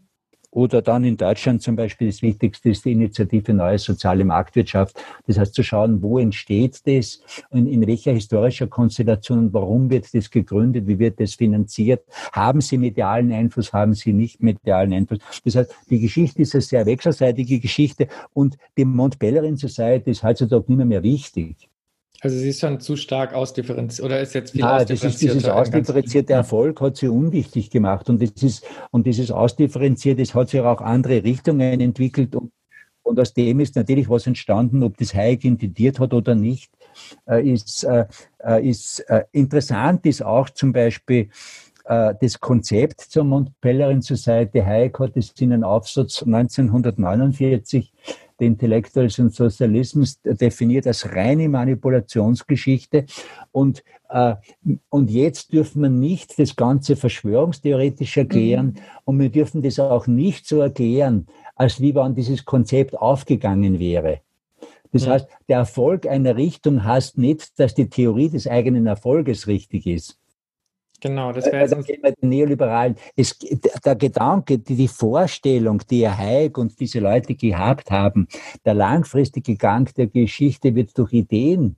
[0.55, 4.97] Oder dann in Deutschland zum Beispiel das Wichtigste ist die Initiative Neue Soziale Marktwirtschaft.
[5.27, 10.31] Das heißt zu schauen, wo entsteht das und in welcher historischer Konstellation, warum wird das
[10.31, 15.19] gegründet, wie wird das finanziert, haben sie medialen Einfluss, haben sie nicht medialen Einfluss.
[15.43, 20.23] Das heißt, die Geschichte ist eine sehr wechselseitige Geschichte und die Mont Pelerin Society ist
[20.23, 21.69] heutzutage nicht mehr, mehr wichtig.
[22.25, 25.45] Also sie ist schon zu stark ausdifferenziert oder ist jetzt viel Nein, das ist, dieses
[25.45, 30.81] ausdifferenzierte Erfolg hat sie unwichtig gemacht und, ist, und dieses ausdifferenzierte, das hat sich auch
[30.81, 32.51] andere Richtungen entwickelt und,
[33.03, 36.71] und aus dem ist natürlich was entstanden, ob das Hayek intendiert hat oder nicht,
[37.29, 38.07] äh, ist, äh,
[38.43, 41.29] äh ist interessant ist auch zum Beispiel
[41.88, 44.59] das Konzept zur Mont Pelerin Society.
[44.59, 47.93] Hayek hat es in einem Aufsatz 1949
[48.39, 53.06] der Intellectuals und Sozialismus definiert als reine Manipulationsgeschichte.
[53.52, 54.36] Und, äh,
[54.89, 58.80] und jetzt dürfen wir nicht das Ganze verschwörungstheoretisch erklären mhm.
[59.06, 64.19] und wir dürfen das auch nicht so erklären, als wie wann dieses Konzept aufgegangen wäre.
[64.91, 65.12] Das mhm.
[65.12, 70.19] heißt, der Erfolg einer Richtung heißt nicht, dass die Theorie des eigenen Erfolges richtig ist.
[71.05, 72.19] Genau, das wäre jetzt.
[72.19, 72.95] Den Neoliberalen.
[73.15, 78.27] Es, der Gedanke, die, die Vorstellung, die Herr Hayek und diese Leute gehabt haben,
[78.65, 81.75] der langfristige Gang der Geschichte wird durch Ideen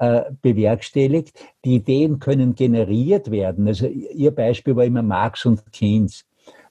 [0.00, 1.32] äh, bewerkstelligt.
[1.64, 3.68] Die Ideen können generiert werden.
[3.68, 6.24] Also Ihr Beispiel war immer Marx und Keynes.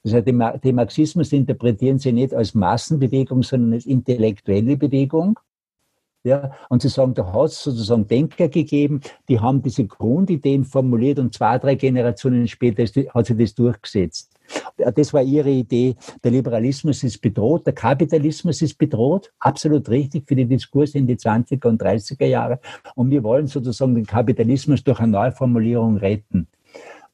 [0.04, 5.40] Das heißt, den Marxismus interpretieren Sie nicht als Massenbewegung, sondern als intellektuelle Bewegung.
[6.26, 11.20] Ja, und sie sagen, da hat es sozusagen Denker gegeben, die haben diese Grundideen formuliert
[11.20, 12.84] und zwei, drei Generationen später
[13.14, 14.32] hat sich das durchgesetzt.
[14.96, 15.96] Das war ihre Idee.
[16.24, 21.16] Der Liberalismus ist bedroht, der Kapitalismus ist bedroht, absolut richtig für die Diskurse in die
[21.16, 22.60] 20er und 30er Jahre.
[22.96, 26.48] Und wir wollen sozusagen den Kapitalismus durch eine Neuformulierung retten.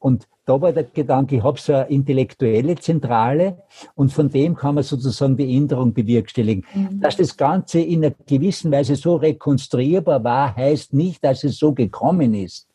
[0.02, 3.62] Und da war der Gedanke, ich habe so eine intellektuelle Zentrale
[3.94, 6.64] und von dem kann man sozusagen die Änderung bewerkstelligen.
[6.74, 7.00] Mhm.
[7.00, 11.72] Dass das Ganze in einer gewissen Weise so rekonstruierbar war, heißt nicht, dass es so
[11.72, 12.66] gekommen ist.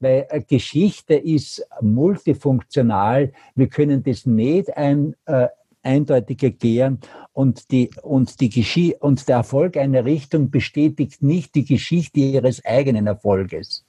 [0.00, 3.32] Weil Geschichte ist multifunktional.
[3.54, 5.46] Wir können das nicht ein, äh,
[5.84, 6.98] eindeutig erklären
[7.32, 12.64] und, die, und, die Geschi und der Erfolg einer Richtung bestätigt nicht die Geschichte ihres
[12.64, 13.86] eigenen Erfolges.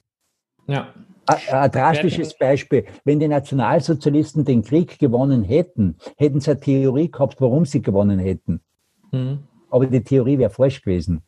[0.68, 0.94] Ja,
[1.26, 2.84] ein drastisches Beispiel.
[3.04, 8.18] Wenn die Nationalsozialisten den Krieg gewonnen hätten, hätten sie eine Theorie gehabt, warum sie gewonnen
[8.18, 8.60] hätten.
[9.12, 9.40] Mhm.
[9.70, 11.22] Aber die Theorie wäre falsch gewesen.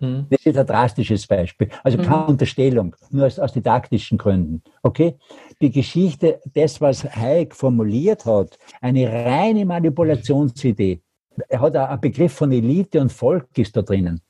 [0.00, 0.26] Mhm.
[0.30, 1.68] Das ist ein drastisches Beispiel.
[1.82, 2.28] Also keine mhm.
[2.30, 4.62] Unterstellung, nur aus, aus didaktischen Gründen.
[4.82, 5.16] Okay?
[5.60, 11.00] Die Geschichte, das, was Hayek formuliert hat, eine reine Manipulationsidee,
[11.48, 14.20] er hat einen Begriff von Elite und Volk ist da drinnen.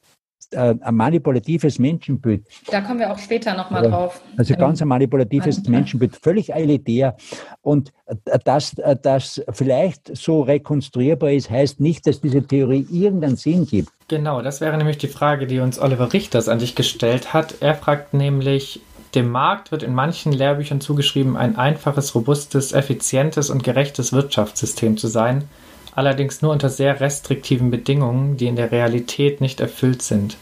[0.53, 2.47] Äh, ein manipulatives Menschenbild.
[2.71, 4.21] Da kommen wir auch später nochmal drauf.
[4.37, 7.17] Also ganz ein manipulatives Menschenbild, völlig elitär.
[7.63, 13.67] Und äh, dass das vielleicht so rekonstruierbar ist, heißt nicht, dass diese Theorie irgendeinen Sinn
[13.67, 13.91] gibt.
[14.09, 17.57] Genau, das wäre nämlich die Frage, die uns Oliver Richters an dich gestellt hat.
[17.61, 18.81] Er fragt nämlich,
[19.15, 25.09] dem Markt wird in manchen Lehrbüchern zugeschrieben, ein einfaches, robustes, effizientes und gerechtes Wirtschaftssystem zu
[25.09, 25.45] sein–
[25.95, 30.37] allerdings nur unter sehr restriktiven Bedingungen, die in der Realität nicht erfüllt sind.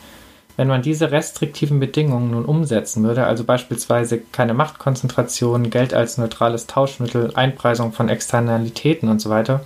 [0.56, 6.66] Wenn man diese restriktiven Bedingungen nun umsetzen würde, also beispielsweise keine Machtkonzentration, Geld als neutrales
[6.66, 9.64] Tauschmittel, Einpreisung von Externalitäten und so weiter,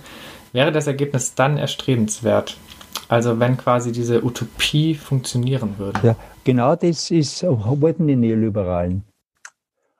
[0.53, 2.57] wäre das Ergebnis dann erstrebenswert.
[3.09, 5.99] Also wenn quasi diese Utopie funktionieren würde.
[6.03, 9.03] Ja, genau das ist, wollten die Neoliberalen.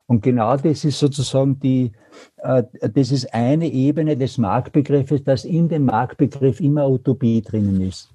[0.07, 1.91] Und genau das ist sozusagen die,
[2.37, 8.09] äh, das ist eine Ebene des Marktbegriffes, dass in dem Marktbegriff immer Utopie drinnen ist.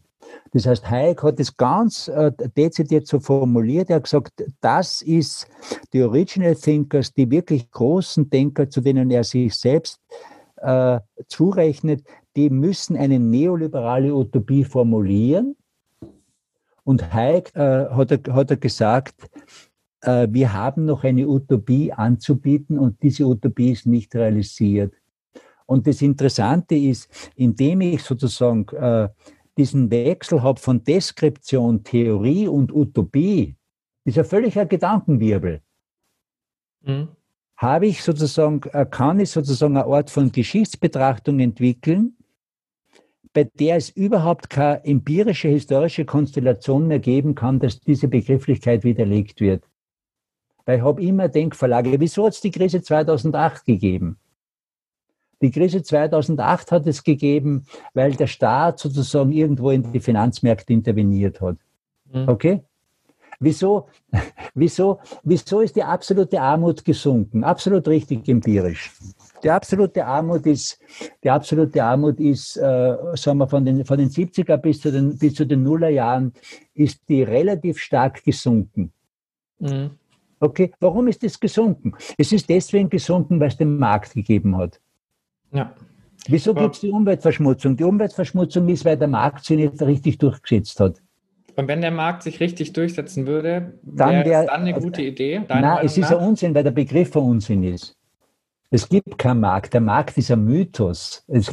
[0.52, 3.90] Das heißt, Hayek hat es ganz äh, dezidiert so formuliert.
[3.90, 5.46] Er hat gesagt, das ist
[5.92, 10.00] die Original Thinkers, die wirklich großen Denker, zu denen er sich selbst
[10.57, 12.05] äh, zurechnet,
[12.37, 15.57] die müssen eine neoliberale Utopie formulieren.
[16.85, 19.14] Und Hayek äh, hat, er, hat er gesagt,
[20.04, 24.94] wir haben noch eine Utopie anzubieten und diese Utopie ist nicht realisiert.
[25.66, 29.08] Und das Interessante ist, indem ich sozusagen äh,
[29.56, 33.56] diesen Wechsel habe von Deskription, Theorie und Utopie,
[34.04, 35.62] ist ja völlig ein Gedankenwirbel.
[36.84, 37.08] Mhm.
[37.56, 42.16] Habe ich sozusagen, äh, kann ich sozusagen eine Art von Geschichtsbetrachtung entwickeln,
[43.32, 49.40] bei der es überhaupt keine empirische historische Konstellation mehr geben kann, dass diese Begrifflichkeit widerlegt
[49.40, 49.64] wird.
[50.64, 51.98] Weil ich habe immer Denkverlage.
[51.98, 54.18] Wieso hat es die Krise 2008 gegeben?
[55.40, 61.40] Die Krise 2008 hat es gegeben, weil der Staat sozusagen irgendwo in die Finanzmärkte interveniert
[61.40, 61.57] hat.
[62.12, 62.29] Mhm.
[62.29, 62.62] Okay?
[63.40, 63.88] Wieso,
[64.55, 67.42] wieso, wieso ist die absolute Armut gesunken?
[67.42, 68.92] Absolut richtig empirisch.
[69.42, 70.79] Die absolute Armut ist,
[71.25, 75.18] die absolute Armut ist, äh, sagen wir, von den, von den 70er bis zu den,
[75.18, 76.33] bis zu den Nullerjahren,
[76.75, 78.92] ist die relativ stark gesunken.
[79.59, 79.90] Mhm.
[80.42, 81.94] Okay, warum ist es gesunken?
[82.18, 84.81] Es ist deswegen gesunken, weil es den Markt gegeben hat.
[85.52, 85.72] Ja.
[86.26, 87.76] Wieso gibt es die Umweltverschmutzung?
[87.76, 91.00] Die Umweltverschmutzung ist, weil der Markt sie nicht richtig durchgesetzt hat.
[91.55, 95.42] Und wenn der Markt sich richtig durchsetzen würde, wäre wär, dann eine gute Idee?
[95.48, 97.96] Nein, es ist ein Unsinn, weil der Begriff von Unsinn ist.
[98.70, 99.74] Es gibt keinen Markt.
[99.74, 101.24] Der Markt ist ein Mythos.
[101.28, 101.52] Es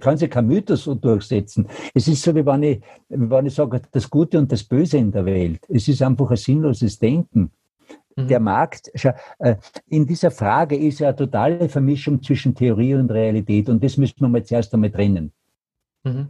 [0.00, 1.66] kann sich kein Mythos durchsetzen.
[1.92, 4.96] Es ist so, wie wenn ich, wie wenn ich sage, das Gute und das Böse
[4.96, 5.60] in der Welt.
[5.68, 7.50] Es ist einfach ein sinnloses Denken.
[8.16, 8.44] Der mhm.
[8.44, 8.90] Markt,
[9.38, 9.56] äh,
[9.88, 14.20] in dieser Frage ist ja eine totale Vermischung zwischen Theorie und Realität und das müssen
[14.20, 15.32] wir mal zuerst einmal trennen.
[16.02, 16.28] Mhm.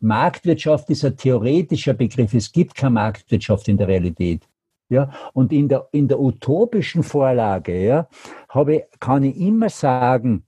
[0.00, 2.34] Marktwirtschaft ist ein theoretischer Begriff.
[2.34, 4.46] Es gibt keine Marktwirtschaft in der Realität.
[4.90, 8.08] Ja, und in der, in der utopischen Vorlage ja,
[8.50, 10.44] habe, kann ich immer sagen,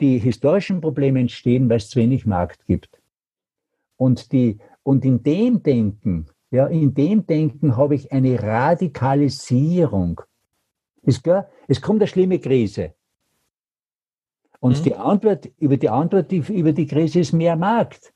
[0.00, 3.00] die historischen Probleme entstehen, weil es zu wenig Markt gibt.
[3.96, 10.20] Und, die, und in dem Denken ja, in dem Denken habe ich eine Radikalisierung.
[11.02, 11.48] Ist klar?
[11.68, 12.94] Es kommt eine schlimme Krise.
[14.60, 14.82] Und mhm.
[14.84, 18.12] die Antwort über die Antwort über die Krise ist mehr Markt.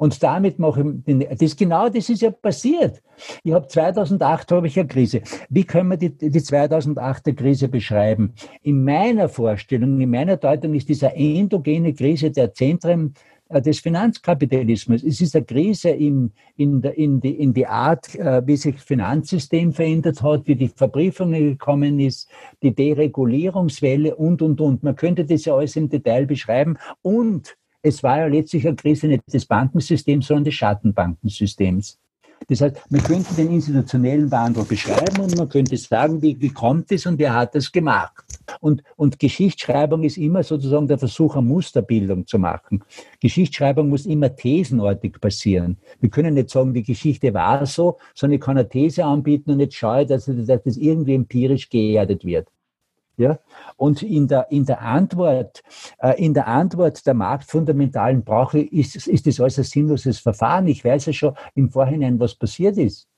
[0.00, 3.02] Und damit mache ich den, das genau das ist ja passiert.
[3.44, 5.20] Ich habe 2008 habe ich eine Krise.
[5.50, 8.32] Wie können wir die, die 2008er Krise beschreiben?
[8.62, 13.12] In meiner Vorstellung, in meiner Deutung ist diese endogene Krise der Zentren
[13.58, 15.02] des Finanzkapitalismus.
[15.02, 18.76] Es ist eine Krise in, in, der, in, die, in die Art, äh, wie sich
[18.76, 22.30] das Finanzsystem verändert hat, wie die Verbriefung gekommen ist,
[22.62, 24.84] die Deregulierungswelle und, und, und.
[24.84, 26.78] Man könnte das ja alles im Detail beschreiben.
[27.02, 31.98] Und es war ja letztlich eine Krise nicht des Bankensystems, sondern des Schattenbankensystems.
[32.48, 36.90] Das heißt, man könnte den institutionellen Wandel beschreiben und man könnte sagen, wie, wie kommt
[36.92, 38.24] es und wer hat das gemacht.
[38.60, 42.82] Und, und Geschichtsschreibung ist immer sozusagen der Versuch, eine Musterbildung zu machen.
[43.20, 45.76] Geschichtsschreibung muss immer thesenartig passieren.
[46.00, 49.60] Wir können nicht sagen, die Geschichte war so, sondern ich kann eine These anbieten und
[49.60, 52.48] jetzt schaue, dass, dass das irgendwie empirisch geerdet wird.
[53.20, 53.38] Ja?
[53.76, 55.62] Und in der, in der Antwort,
[55.98, 60.66] äh, in der Antwort der marktfundamentalen Brauche ist, ist das alles ein sinnloses Verfahren.
[60.66, 63.09] Ich weiß ja schon im Vorhinein, was passiert ist.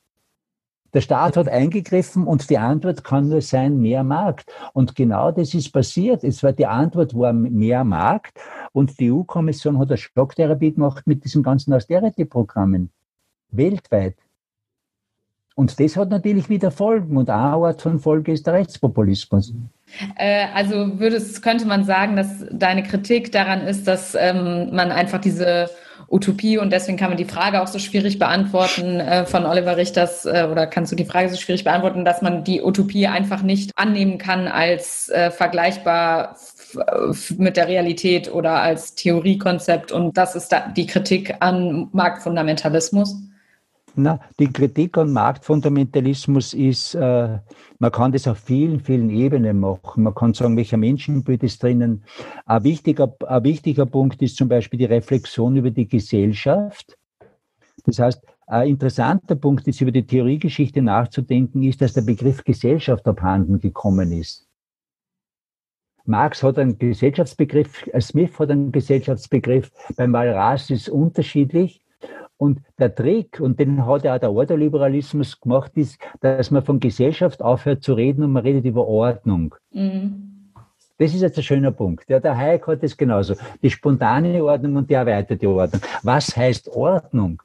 [0.95, 4.53] Der Staat hat eingegriffen und die Antwort kann nur sein, mehr Markt.
[4.75, 6.23] Und genau das ist passiert.
[6.23, 8.39] Es war die Antwort war mehr Markt
[8.73, 12.91] und die EU-Kommission hat eine Schocktherapie gemacht mit diesen ganzen Austerity-Programmen.
[13.51, 14.17] Weltweit.
[15.55, 17.17] Und das hat natürlich wieder Folgen.
[17.17, 19.53] Und eine Art von Folge ist der Rechtspopulismus.
[20.17, 25.21] Äh, also würdest, könnte man sagen, dass deine Kritik daran ist, dass ähm, man einfach
[25.21, 25.69] diese
[26.09, 30.25] Utopie und deswegen kann man die Frage auch so schwierig beantworten äh, von Oliver Richters
[30.25, 33.71] äh, oder kannst du die Frage so schwierig beantworten, dass man die Utopie einfach nicht
[33.77, 36.37] annehmen kann als äh, vergleichbar
[37.37, 43.17] mit der Realität oder als Theoriekonzept und das ist da die Kritik an Marktfundamentalismus?
[43.95, 47.39] Na, die Kritik an Marktfundamentalismus ist, äh,
[47.79, 50.05] man kann das auf vielen, vielen Ebenen machen.
[50.05, 52.03] Man kann sagen, welcher Menschenbild ist drinnen.
[52.47, 56.97] Ein wichtiger, ein wichtiger Punkt ist zum Beispiel die Reflexion über die Gesellschaft.
[57.85, 63.07] Das heißt, ein interessanter Punkt ist, über die Theoriegeschichte nachzudenken, ist, dass der Begriff Gesellschaft
[63.07, 64.49] abhanden gekommen ist.
[66.05, 71.82] Marx hat einen Gesellschaftsbegriff, Smith hat einen Gesellschaftsbegriff, beim Malras ist es unterschiedlich.
[72.43, 76.81] Und der Trick, und den hat ja auch der Ordoliberalismus gemacht, ist, dass man von
[76.81, 79.55] Gesellschaft aufhört zu reden und man redet über Ordnung.
[79.71, 80.51] Mhm.
[80.99, 82.11] Das ist jetzt ein schöner Punkt.
[82.11, 83.37] Ja, der Hayek hat das genauso.
[83.63, 85.83] Die spontane Ordnung und die erweiterte Ordnung.
[86.03, 87.41] Was heißt Ordnung?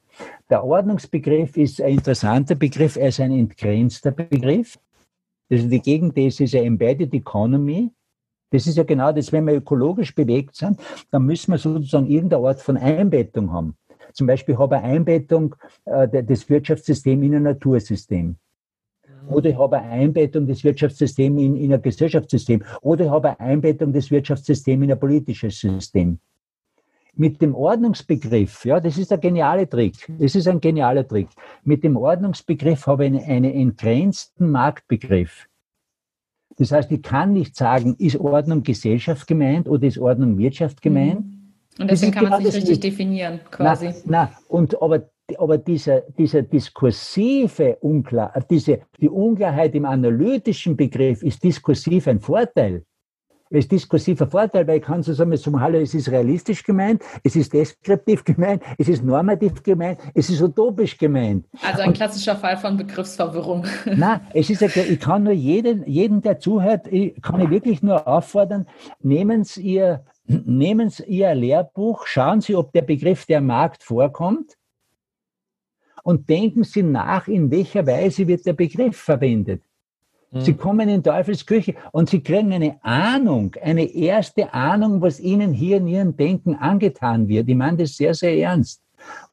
[0.50, 4.80] Der Ordnungsbegriff ist ein interessanter Begriff, er ist ein entgrenzter Begriff.
[5.48, 7.91] Also die Gegenthese ist ja Embedded Economy.
[8.50, 10.80] Das ist ja genau das, wenn wir ökologisch bewegt sind,
[11.12, 13.78] dann müssen wir sozusagen irgendeine Art von Einbettung haben.
[14.18, 15.55] Zum Beispiel habe ich eine Einbettung
[15.86, 18.26] äh, des Wirtschaftssystems in ein Natursystem.
[18.26, 19.30] Mhm.
[19.30, 22.63] Oder ich habe eine Einbettung des Wirtschaftssystems in, in ein Gesellschaftssystem.
[22.82, 26.18] Oder ich habe eine Einbettung des Wirtschaftssystems in ein politisches System.
[27.13, 29.93] Mit dem Ordnungsbegriff, ja, das ist ein genialer Trick.
[30.18, 31.30] Das ist ein genialer Trick.
[31.63, 35.47] Mit dem Ordnungsbegriff habe ich einen, einen entgrenzten Marktbegriff.
[36.57, 41.37] Das heißt, ich kann nicht sagen, ist Ordnung Gesellschaft gemeint oder ist Ordnung Wirtschaft gemeint.
[41.80, 43.93] Und deswegen kann man es nicht richtig definieren, quasi.
[44.05, 51.21] Na, na, und aber, aber dieser, dieser diskursive Unklar, diese, die Unklarheit im analytischen Begriff
[51.23, 52.84] ist diskursiv ein Vorteil.
[53.49, 57.36] Es ist diskursiver Vorteil, weil ich kann so sagen, hallo, es ist realistisch gemeint, es
[57.36, 61.45] ist deskriptiv gemeint, es ist normativ gemeint, es ist utopisch gemeint.
[61.65, 63.65] Also ein klassischer Fall von Begriffsverwirrung.
[63.86, 68.05] Nein, es ist, ich kann nur jeden, jeden, der zuhört, ich kann ich wirklich nur
[68.05, 68.67] auffordern,
[69.01, 74.57] nehmen Sie Ihr Nehmen Sie Ihr Lehrbuch, schauen Sie, ob der Begriff der Markt vorkommt
[76.03, 79.61] und denken Sie nach, in welcher Weise wird der Begriff verwendet.
[80.32, 80.41] Mhm.
[80.41, 85.78] Sie kommen in Teufelsküche und Sie kriegen eine Ahnung, eine erste Ahnung, was Ihnen hier
[85.78, 87.47] in Ihrem Denken angetan wird.
[87.47, 88.82] Ich meine das sehr, sehr ernst.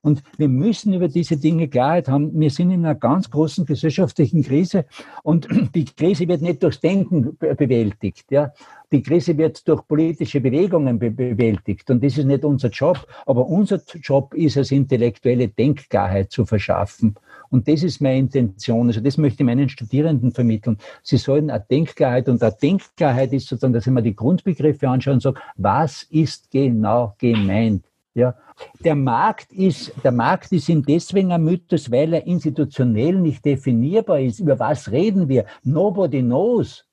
[0.02, 2.38] Und wir müssen über diese Dinge Klarheit haben.
[2.38, 4.84] Wir sind in einer ganz großen gesellschaftlichen Krise
[5.22, 8.30] und die Krise wird nicht durchs Denken bewältigt.
[8.30, 8.52] Ja.
[8.92, 13.06] Die Krise wird durch politische Bewegungen be bewältigt und das ist nicht unser Job.
[13.26, 17.14] Aber unser Job ist es, intellektuelle Denkklarheit zu verschaffen.
[17.50, 18.88] Und das ist meine Intention.
[18.88, 20.78] Also das möchte ich meinen Studierenden vermitteln.
[21.02, 25.14] Sie sollen eine Denkklarheit und eine Denkklarheit ist sozusagen, dass ich mir die Grundbegriffe anschaue
[25.14, 27.84] und sage, was ist genau gemeint?
[28.14, 28.36] Ja,
[28.78, 34.20] der Markt ist, der Markt ist ihm deswegen ein Mythos, weil er institutionell nicht definierbar
[34.20, 34.38] ist.
[34.38, 35.46] Über was reden wir?
[35.64, 36.84] Nobody knows.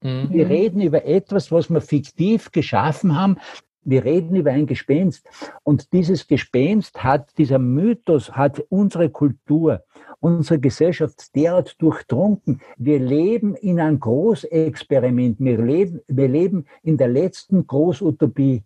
[0.00, 0.28] Mhm.
[0.30, 3.36] Wir reden über etwas, was wir fiktiv geschaffen haben.
[3.82, 5.26] Wir reden über ein Gespenst.
[5.64, 9.82] Und dieses Gespenst hat, dieser Mythos hat unsere Kultur,
[10.20, 12.60] unsere Gesellschaft derart durchtrunken.
[12.76, 15.40] Wir leben in einem Großexperiment.
[15.40, 18.62] Wir leben, wir leben in der letzten Großutopie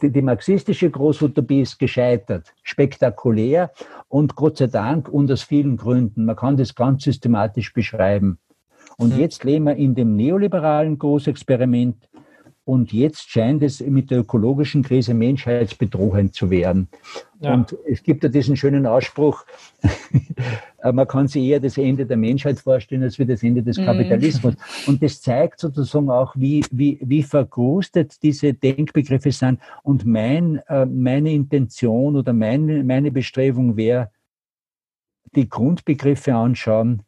[0.00, 3.70] die, die marxistische Großutopie ist gescheitert, spektakulär
[4.08, 6.24] und Gott sei Dank und aus vielen Gründen.
[6.24, 8.38] Man kann das ganz systematisch beschreiben.
[8.96, 9.20] Und mhm.
[9.20, 12.08] jetzt leben wir in dem neoliberalen Großexperiment,
[12.66, 16.88] und jetzt scheint es mit der ökologischen Krise menschheitsbedrohend zu werden.
[17.40, 17.52] Ja.
[17.52, 19.44] Und es gibt ja diesen schönen Ausspruch,
[20.92, 23.86] man kann sich eher das Ende der Menschheit vorstellen, als wie das Ende des mhm.
[23.86, 24.54] Kapitalismus.
[24.54, 24.90] Mm.
[24.90, 29.60] Und das zeigt sozusagen auch, wie, wie, wie vergrustet diese Denkbegriffe sind.
[29.82, 34.10] Und mein, äh, meine Intention oder meine, meine Bestrebung wäre,
[35.34, 37.02] die Grundbegriffe anschauen,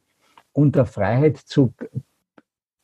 [0.53, 1.75] unter Freiheit zu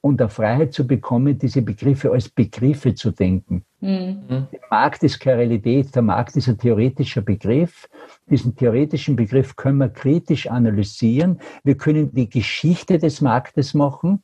[0.03, 3.65] und der Freiheit zu bekommen, diese Begriffe als Begriffe zu denken.
[3.83, 4.47] Mhm.
[4.53, 7.89] Der Markt ist keine Realität, der Markt ist ein theoretischer Begriff.
[8.31, 11.41] Diesen theoretischen Begriff können wir kritisch analysieren.
[11.65, 14.23] Wir können die Geschichte des Marktes machen.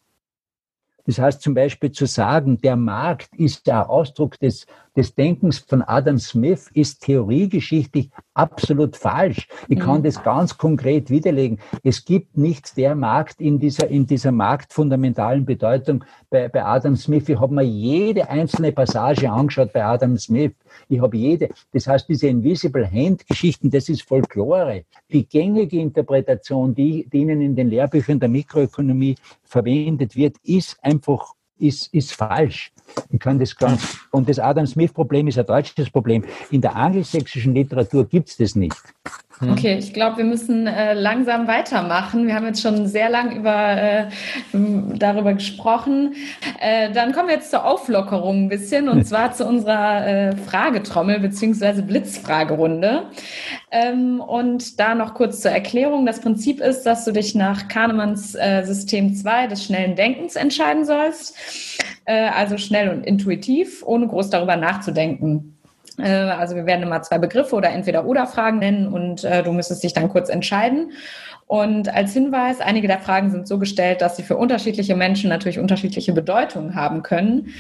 [1.06, 4.66] Das heißt zum Beispiel zu sagen, der Markt ist der Ausdruck des,
[4.99, 9.46] des Denkens von Adam Smith, ist theoriegeschichtlich absolut falsch.
[9.68, 10.03] Ich kann mhm.
[10.03, 11.61] das ganz konkret widerlegen.
[11.84, 17.28] Es gibt nicht der Markt in dieser, in dieser marktfundamentalen Bedeutung bei, bei Adam Smith.
[17.28, 20.55] Ich habe mir jede einzelne Passage angeschaut bei Adam Smith.
[20.88, 24.84] Ich habe jede, das heißt, diese Invisible Hand Geschichten, das ist Folklore.
[25.12, 31.34] Die gängige Interpretation, die, die Ihnen in den Lehrbüchern der Mikroökonomie verwendet wird, ist einfach
[31.61, 32.72] ist, ist falsch.
[33.11, 36.24] Ich kann das ganz, und das Adam Smith-Problem ist ein deutsches Problem.
[36.50, 38.76] In der angelsächsischen Literatur gibt es das nicht.
[39.40, 39.52] Hm.
[39.52, 42.26] Okay, ich glaube, wir müssen äh, langsam weitermachen.
[42.26, 44.06] Wir haben jetzt schon sehr lang über, äh,
[44.52, 46.14] darüber gesprochen.
[46.61, 51.20] Äh, dann kommen wir jetzt zur Auflockerung ein bisschen und zwar zu unserer äh, Fragetrommel
[51.20, 51.82] bzw.
[51.82, 53.04] Blitzfragerunde.
[53.70, 56.04] Ähm, und da noch kurz zur Erklärung.
[56.04, 60.84] Das Prinzip ist, dass du dich nach Kahnemanns äh, System 2 des schnellen Denkens entscheiden
[60.84, 61.36] sollst.
[62.06, 65.57] Äh, also schnell und intuitiv, ohne groß darüber nachzudenken.
[65.99, 69.53] Äh, also wir werden immer zwei Begriffe oder entweder oder Fragen nennen und äh, du
[69.53, 70.92] müsstest dich dann kurz entscheiden.
[71.46, 75.59] Und als Hinweis, einige der Fragen sind so gestellt, dass sie für unterschiedliche Menschen natürlich
[75.59, 77.55] unterschiedliche Bedeutungen haben können.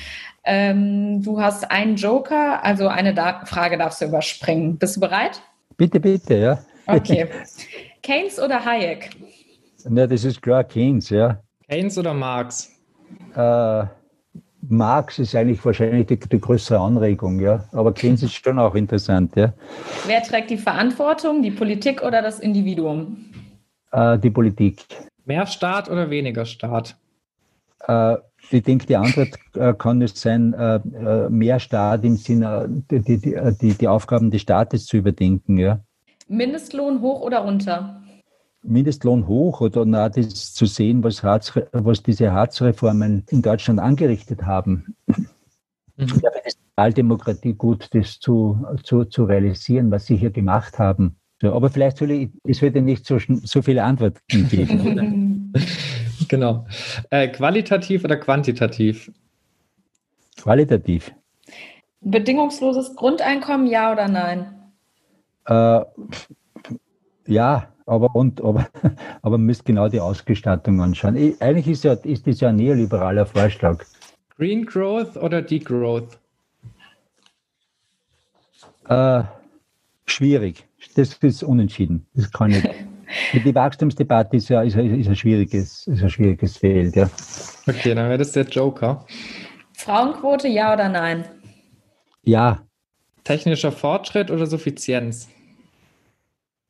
[0.44, 4.78] Ähm, du hast einen Joker, also eine da Frage darfst du überspringen.
[4.78, 5.40] Bist du bereit?
[5.78, 6.58] Bitte, bitte, ja.
[6.86, 7.28] Okay.
[8.02, 9.10] Keynes oder Hayek?
[9.88, 11.40] Na, das ist klar, Keynes, ja.
[11.68, 12.70] Keynes oder Marx?
[13.34, 13.84] Äh,
[14.68, 17.64] Marx ist eigentlich wahrscheinlich die, die, größere Anregung, ja.
[17.72, 19.52] Aber Keynes ist schon auch interessant, ja.
[20.06, 23.24] Wer trägt die Verantwortung, die Politik oder das Individuum?
[23.92, 24.84] Äh, die Politik.
[25.24, 26.96] Mehr Staat oder weniger Staat?
[27.86, 28.16] Äh,
[28.50, 33.00] ich denke, die Antwort äh, kann es sein, äh, äh, mehr Staat im Sinne, die,
[33.00, 35.80] die, die, die Aufgaben des Staates zu überdenken, ja.
[36.28, 37.97] Mindestlohn hoch oder runter?
[38.68, 44.42] Mindestlohn hoch oder na, das zu sehen, was, Hartz, was diese Harzreformen in Deutschland angerichtet
[44.42, 44.94] haben.
[45.06, 45.26] Mhm.
[45.96, 50.78] Ich glaube, es ist Sozialdemokratie gut, das zu, zu, zu realisieren, was sie hier gemacht
[50.78, 51.16] haben.
[51.40, 55.52] So, aber vielleicht soll ich, es wird nicht so, so viele Antworten geben.
[56.28, 56.66] genau.
[57.10, 59.10] Äh, qualitativ oder quantitativ?
[60.36, 61.12] Qualitativ.
[62.00, 64.54] Bedingungsloses Grundeinkommen, ja oder nein?
[65.46, 65.80] Äh,
[67.26, 68.68] ja, aber, und, aber,
[69.22, 71.16] aber man müsste genau die Ausgestattung anschauen.
[71.16, 73.84] Ich, eigentlich ist, ja, ist das ja ein neoliberaler Vorschlag.
[74.36, 76.18] Green Growth oder Degrowth?
[78.88, 79.22] Äh,
[80.06, 80.64] schwierig.
[80.94, 82.06] Das ist unentschieden.
[82.14, 82.64] Das kann ich.
[83.44, 86.94] Die Wachstumsdebatte ist ja ist, ist, ein, schwieriges, ist ein schwieriges Feld.
[86.94, 87.08] Ja.
[87.66, 89.06] Okay, dann wäre das der Joker.
[89.72, 91.24] Frauenquote, ja oder nein?
[92.22, 92.62] Ja.
[93.24, 95.28] Technischer Fortschritt oder Suffizienz?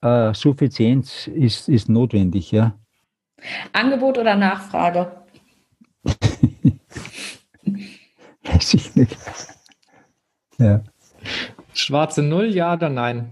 [0.01, 2.79] Äh, Suffizienz ist, ist notwendig, ja.
[3.73, 5.13] Angebot oder Nachfrage?
[8.45, 9.17] Weiß ich nicht.
[10.59, 10.83] Ja.
[11.73, 13.31] Schwarze Null, ja oder nein?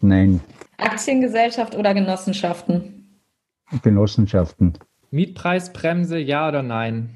[0.00, 0.40] Nein.
[0.78, 3.20] Aktiengesellschaft oder Genossenschaften?
[3.82, 4.78] Genossenschaften.
[5.10, 7.14] Mietpreisbremse, ja oder nein?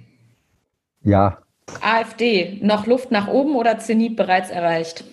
[1.02, 1.38] Ja.
[1.80, 5.04] AfD, noch Luft nach oben oder Zenit bereits erreicht?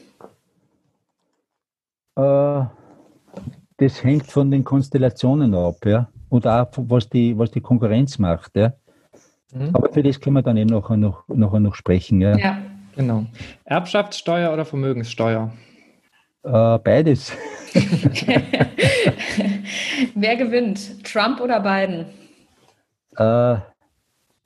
[2.15, 2.65] Äh,
[3.77, 6.09] das hängt von den Konstellationen ab, ja.
[6.29, 8.73] Oder auch, was die, was die Konkurrenz macht, ja.
[9.53, 9.69] Mhm.
[9.73, 12.37] Aber für das können wir dann eh nachher noch, nachher noch sprechen, ja.
[12.37, 12.57] Ja,
[12.95, 13.25] genau.
[13.65, 15.51] Erbschaftssteuer oder Vermögenssteuer?
[16.43, 17.31] Äh, beides.
[20.15, 21.03] Wer gewinnt?
[21.03, 22.05] Trump oder Biden?
[23.17, 23.57] Äh,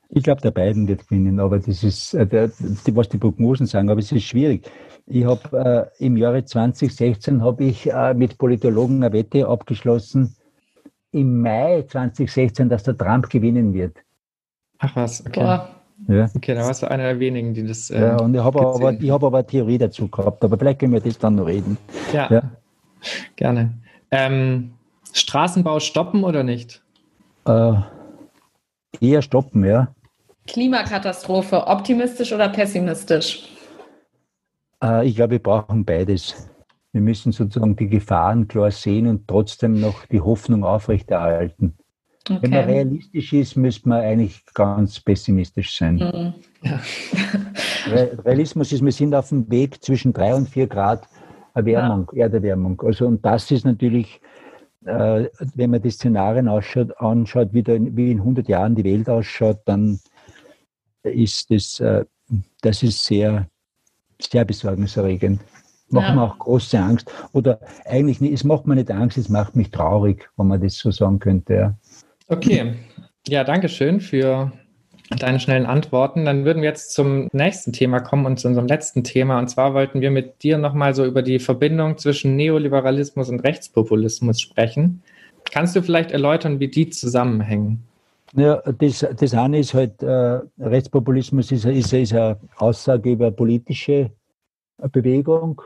[0.09, 3.65] ich glaube, der Biden wird gewinnen, aber das ist, äh, der, die, was die Prognosen
[3.65, 4.69] sagen, aber es ist schwierig.
[5.07, 10.35] Ich habe äh, im Jahre 2016 habe ich äh, mit Politologen eine Wette abgeschlossen,
[11.11, 13.97] im Mai 2016, dass der Trump gewinnen wird.
[14.79, 15.41] Ach was, okay.
[15.41, 15.69] Boah.
[16.07, 16.29] Ja.
[16.35, 17.89] Okay, dann warst du einer der wenigen, die das.
[17.89, 20.93] Äh, ja, und ich habe aber, hab aber eine Theorie dazu gehabt, aber vielleicht können
[20.93, 21.77] wir das dann noch reden.
[22.11, 22.41] Ja, ja.
[23.35, 23.71] gerne.
[24.09, 24.71] Ähm,
[25.13, 26.81] Straßenbau stoppen oder nicht?
[27.45, 27.73] Äh,
[28.99, 29.93] eher stoppen, ja.
[30.47, 33.47] Klimakatastrophe, optimistisch oder pessimistisch?
[34.83, 36.49] Äh, ich glaube, wir brauchen beides.
[36.91, 41.77] Wir müssen sozusagen die Gefahren klar sehen und trotzdem noch die Hoffnung aufrechterhalten.
[42.29, 42.39] Okay.
[42.41, 45.95] Wenn man realistisch ist, müsste man eigentlich ganz pessimistisch sein.
[45.95, 46.33] Mhm.
[46.61, 46.79] Ja.
[48.25, 51.07] Realismus ist, wir sind auf dem Weg zwischen drei und vier Grad
[51.53, 52.23] Erwärmung, ja.
[52.23, 52.81] Erderwärmung.
[52.81, 54.21] Also, und das ist natürlich,
[54.85, 55.25] äh,
[55.55, 59.59] wenn man die Szenarien ausschaut, anschaut, wie, da, wie in 100 Jahren die Welt ausschaut,
[59.65, 59.99] dann
[61.03, 62.05] ist das, äh,
[62.61, 63.47] das ist sehr
[64.23, 65.41] sehr besorgniserregend.
[65.89, 66.15] Macht ja.
[66.15, 67.11] mir auch große Angst.
[67.33, 70.77] Oder eigentlich nicht, es macht mir nicht Angst, es macht mich traurig, wenn man das
[70.77, 71.53] so sagen könnte.
[71.53, 71.77] Ja.
[72.27, 72.75] Okay.
[73.27, 74.51] Ja, danke schön für
[75.09, 76.25] deine schnellen Antworten.
[76.25, 79.37] Dann würden wir jetzt zum nächsten Thema kommen und zu unserem letzten Thema.
[79.39, 84.39] Und zwar wollten wir mit dir nochmal so über die Verbindung zwischen Neoliberalismus und Rechtspopulismus
[84.39, 85.03] sprechen.
[85.51, 87.83] Kannst du vielleicht erläutern, wie die zusammenhängen?
[88.35, 94.11] Ja, das, das eine ist halt, äh, Rechtspopulismus ist, ist, ist eine Aussage über politische
[94.91, 95.61] Bewegung,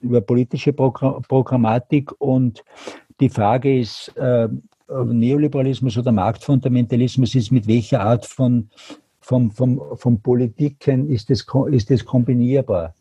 [0.00, 2.64] über politische Programmatik und
[3.20, 4.48] die Frage ist, äh,
[4.88, 8.70] Neoliberalismus oder Marktfundamentalismus ist mit welcher Art von,
[9.20, 12.94] vom, vom, vom Politiken ist das, ist das kombinierbar.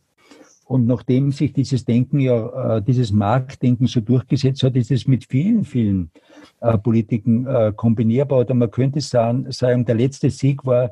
[0.68, 5.24] Und nachdem sich dieses Denken ja, äh, dieses Marktdenken so durchgesetzt hat, ist es mit
[5.26, 6.12] vielen, vielen
[6.60, 8.40] äh, Politiken äh, kombinierbar.
[8.40, 9.46] Oder man könnte sagen,
[9.86, 10.92] der letzte Sieg war,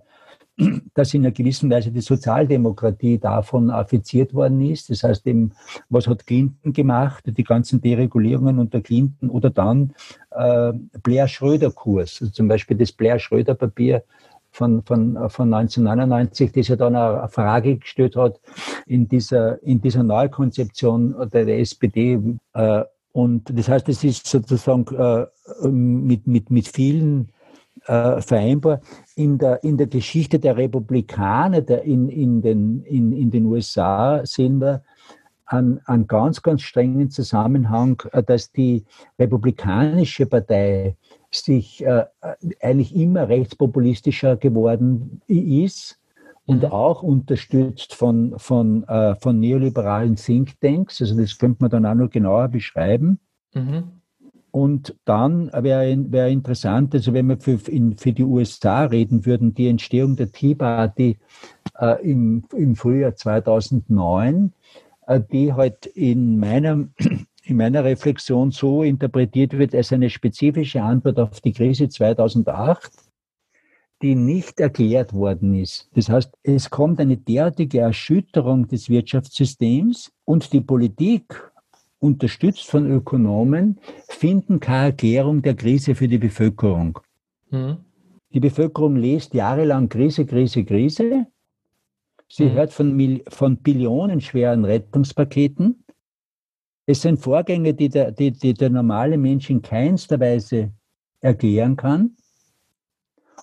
[0.94, 4.90] dass in einer gewissen Weise die Sozialdemokratie davon affiziert worden ist.
[4.90, 5.52] Das heißt eben,
[5.90, 9.94] was hat Clinton gemacht, die ganzen Deregulierungen unter Clinton oder dann
[10.32, 14.04] Blair-Schröder-Kurs, also zum Beispiel das Blair-Schröder-Papier
[14.56, 18.40] von, von, von 1999, das ja dann eine Frage gestellt hat
[18.86, 22.20] in dieser, in dieser Neukonzeption der, der SPD.
[22.54, 25.26] Äh, und das heißt, es ist sozusagen äh,
[25.68, 27.32] mit, mit, mit vielen
[27.86, 28.80] äh, vereinbar.
[29.16, 34.26] In der, in der Geschichte der Republikaner der in, in, den, in, in den USA
[34.26, 34.84] sehen wir
[35.46, 38.86] einen, einen ganz, ganz strengen Zusammenhang, äh, dass die
[39.20, 40.96] Republikanische Partei
[41.44, 42.06] sich äh,
[42.62, 46.00] eigentlich immer rechtspopulistischer geworden ist
[46.46, 46.72] und mhm.
[46.72, 51.02] auch unterstützt von, von, äh, von neoliberalen Thinktanks.
[51.02, 53.20] Also das könnte man dann auch noch genauer beschreiben.
[53.54, 53.84] Mhm.
[54.52, 59.54] Und dann wäre wär interessant, also wenn wir für, in, für die USA reden würden,
[59.54, 61.18] die Entstehung der Tea Party
[61.78, 64.54] äh, im, im Frühjahr 2009,
[65.08, 66.94] äh, die halt in meinem
[67.46, 72.92] in meiner Reflexion so interpretiert wird als eine spezifische Antwort auf die Krise 2008,
[74.02, 75.90] die nicht erklärt worden ist.
[75.94, 81.52] Das heißt, es kommt eine derartige Erschütterung des Wirtschaftssystems und die Politik,
[82.00, 87.00] unterstützt von Ökonomen, finden keine Erklärung der Krise für die Bevölkerung.
[87.50, 87.78] Mhm.
[88.34, 91.26] Die Bevölkerung liest jahrelang Krise, Krise, Krise.
[92.28, 92.52] Sie mhm.
[92.52, 95.84] hört von, von billionenschweren Rettungspaketen.
[96.88, 100.72] Es sind Vorgänge, die der, die, die der normale Mensch in keinster Weise
[101.20, 102.16] erklären kann.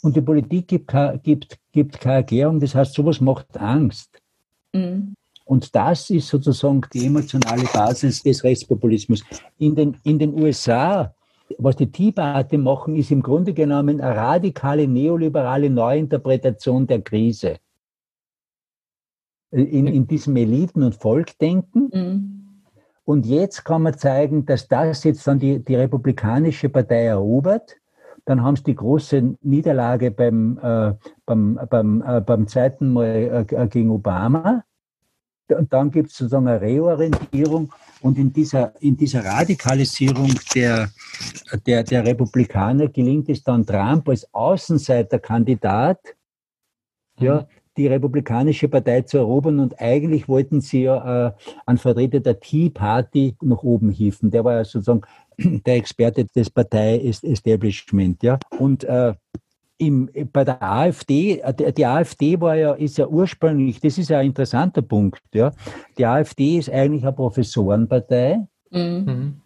[0.03, 2.61] Und die Politik gibt, gibt, gibt keine Erklärung.
[2.61, 4.21] Das heißt, sowas macht Angst.
[4.73, 5.15] Mhm.
[5.45, 9.23] Und das ist sozusagen die emotionale Basis des Rechtspopulismus.
[9.59, 11.15] In den, in den USA,
[11.59, 17.59] was die Tea Party machen, ist im Grunde genommen eine radikale neoliberale Neuinterpretation der Krise.
[19.51, 21.91] In, in diesem Eliten- und Volkdenken.
[21.93, 22.42] Mhm.
[23.05, 27.77] Und jetzt kann man zeigen, dass das jetzt dann die, die Republikanische Partei erobert.
[28.25, 30.95] Dann haben sie die große Niederlage beim, äh,
[31.27, 34.65] beim, beim, äh, beim zweiten Mal äh, gegen Obama.
[35.49, 37.73] Und dann gibt es sozusagen eine Reorientierung.
[38.01, 40.91] Und in dieser, in dieser Radikalisierung der,
[41.67, 46.01] der, der Republikaner gelingt es dann Trump als Außenseiterkandidat,
[47.19, 47.27] mhm.
[47.27, 47.47] ja,
[47.77, 51.33] die Republikanische Partei zu erobern und eigentlich wollten sie ja äh,
[51.67, 54.31] einen Vertreter der Tea Party nach oben hieven.
[54.31, 55.03] Der war ja sozusagen
[55.39, 58.23] der Experte des Partei-Establishment.
[58.23, 58.39] Ja?
[58.59, 59.15] Und äh,
[59.79, 64.19] im, bei der AfD, äh, die AfD war ja, ist ja ursprünglich, das ist ja
[64.19, 65.53] ein interessanter Punkt, ja.
[65.99, 68.47] Die AfD ist eigentlich eine Professorenpartei.
[68.71, 69.42] Mhm.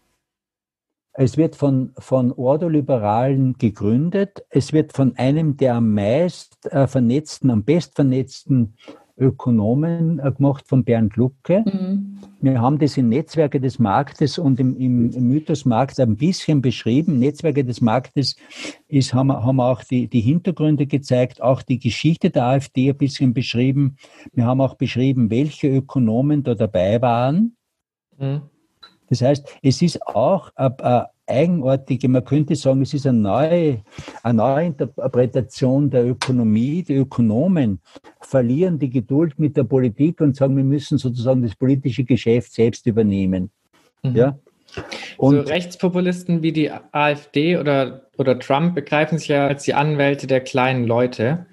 [1.19, 4.45] Es wird von, von Ordoliberalen gegründet.
[4.51, 8.75] Es wird von einem der am meist äh, vernetzten, am best vernetzten
[9.17, 11.65] Ökonomen äh, gemacht, von Bernd Lucke.
[11.65, 12.19] Mhm.
[12.43, 16.61] Wir haben das in Netzwerke des Marktes und im, im, im Mythos Markt ein bisschen
[16.61, 17.19] beschrieben.
[17.19, 18.37] Netzwerke des Marktes
[18.89, 23.33] ist, haben, haben auch die, die Hintergründe gezeigt, auch die Geschichte der AfD ein bisschen
[23.33, 23.97] beschrieben.
[24.35, 27.57] Wir haben auch beschrieben, welche Ökonomen da dabei waren.
[28.19, 28.43] Mhm.
[29.09, 33.83] Das heißt, es ist auch eine eigenartige, man könnte sagen, es ist eine neue,
[34.23, 36.83] eine neue Interpretation der Ökonomie.
[36.83, 37.81] Die Ökonomen
[38.21, 42.87] verlieren die Geduld mit der Politik und sagen, wir müssen sozusagen das politische Geschäft selbst
[42.87, 43.51] übernehmen.
[44.03, 44.17] Mhm.
[44.17, 44.39] Ja?
[45.17, 50.27] Und so Rechtspopulisten wie die AfD oder, oder Trump begreifen sich ja als die Anwälte
[50.27, 51.47] der kleinen Leute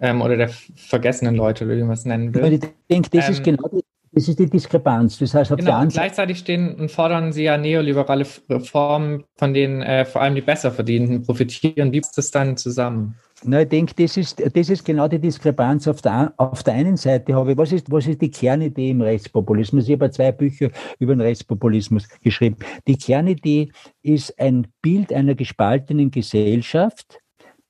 [0.00, 2.54] ähm, oder der vergessenen Leute, wie man es nennen will.
[2.54, 3.84] Ich denke, das ähm, ist genau die
[4.14, 5.18] das ist die Diskrepanz.
[5.18, 10.04] Das heißt, genau, und gleichzeitig stehen und fordern sie ja neoliberale Reformen, von denen äh,
[10.04, 11.92] vor allem die Besserverdienenden profitieren.
[11.92, 13.16] Wie ist das dann zusammen?
[13.42, 15.86] Na, ich denke, das ist, das ist genau die Diskrepanz.
[15.88, 19.02] Auf der, auf der einen Seite habe ich, was ist, was ist die Kernidee im
[19.02, 19.88] Rechtspopulismus?
[19.88, 22.56] Ich habe zwei Bücher über den Rechtspopulismus geschrieben.
[22.86, 23.70] Die Kernidee
[24.02, 27.18] ist ein Bild einer gespaltenen Gesellschaft,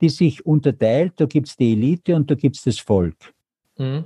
[0.00, 1.14] die sich unterteilt.
[1.16, 3.16] Da gibt es die Elite und da gibt es das Volk.
[3.78, 4.04] Mhm.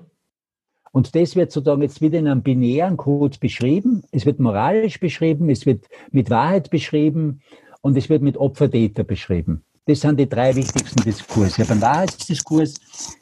[0.92, 4.02] Und das wird sozusagen jetzt wieder in einem binären Code beschrieben.
[4.10, 7.40] Es wird moralisch beschrieben, es wird mit Wahrheit beschrieben
[7.82, 9.62] und es wird mit Opfer-Täter beschrieben.
[9.86, 11.54] Das sind die drei wichtigsten Diskurse.
[11.56, 12.74] Ich habe einen Wahrheitsdiskurs,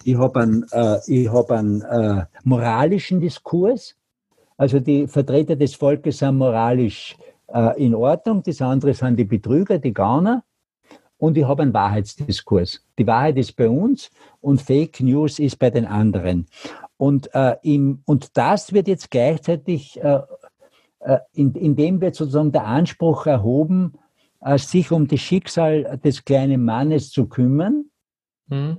[0.03, 3.95] ich habe einen, äh, ich habe einen äh, moralischen Diskurs.
[4.57, 7.17] Also die Vertreter des Volkes sind moralisch
[7.49, 10.43] äh, in Ordnung, das andere sind die Betrüger, die Gauner.
[11.19, 12.83] und ich habe einen Wahrheitsdiskurs.
[12.99, 14.11] Die Wahrheit ist bei uns
[14.41, 16.47] und Fake News ist bei den anderen.
[16.97, 20.21] Und, äh, im, und das wird jetzt gleichzeitig, äh,
[21.01, 23.95] äh, in, indem wird sozusagen der Anspruch erhoben,
[24.41, 27.87] äh, sich um das Schicksal des kleinen Mannes zu kümmern.
[28.49, 28.79] Mhm.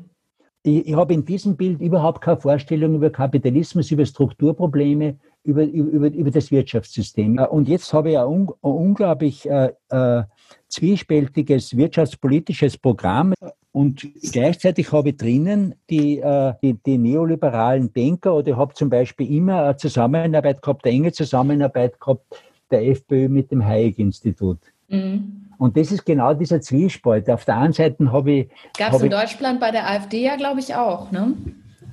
[0.64, 6.08] Ich, ich habe in diesem Bild überhaupt keine Vorstellung über Kapitalismus, über Strukturprobleme, über, über,
[6.08, 7.38] über das Wirtschaftssystem.
[7.38, 10.24] Äh, und jetzt habe ich ein, un, ein unglaublich äh, äh,
[10.68, 13.34] zwiespältiges wirtschaftspolitisches Programm.
[13.78, 18.90] Und gleichzeitig habe ich drinnen die, äh, die, die, neoliberalen Denker oder ich habe zum
[18.90, 22.26] Beispiel immer eine Zusammenarbeit gehabt, eine enge Zusammenarbeit gehabt
[22.72, 24.58] der FPÖ mit dem Hayek-Institut.
[24.88, 25.46] Mhm.
[25.60, 27.30] Und das ist genau dieser Zwiespalt.
[27.30, 28.50] Auf der einen Seite habe ich.
[28.76, 31.34] Gab es in Deutschland bei der AfD ja, glaube ich, auch, ne?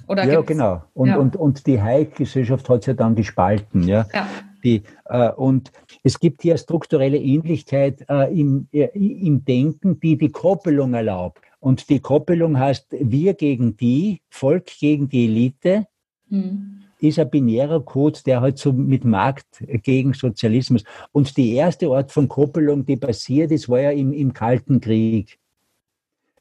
[0.09, 0.85] Oder ja, genau.
[0.95, 1.18] Und, ja.
[1.18, 3.82] und, und die Hayek-Gesellschaft hat sich ja dann gespalten.
[3.82, 4.07] Ja?
[4.14, 4.26] ja.
[4.64, 5.70] Die, äh, und
[6.03, 11.43] es gibt hier strukturelle Ähnlichkeit äh, im, äh, im Denken, die die Koppelung erlaubt.
[11.65, 15.87] Und die Koppelung heißt wir gegen die, Volk gegen die Elite.
[16.29, 20.85] Hm ist ein binärer Code, der halt so mit Markt gegen Sozialismus.
[21.12, 25.39] Und die erste Art von Koppelung, die passiert ist, war ja im, im Kalten Krieg.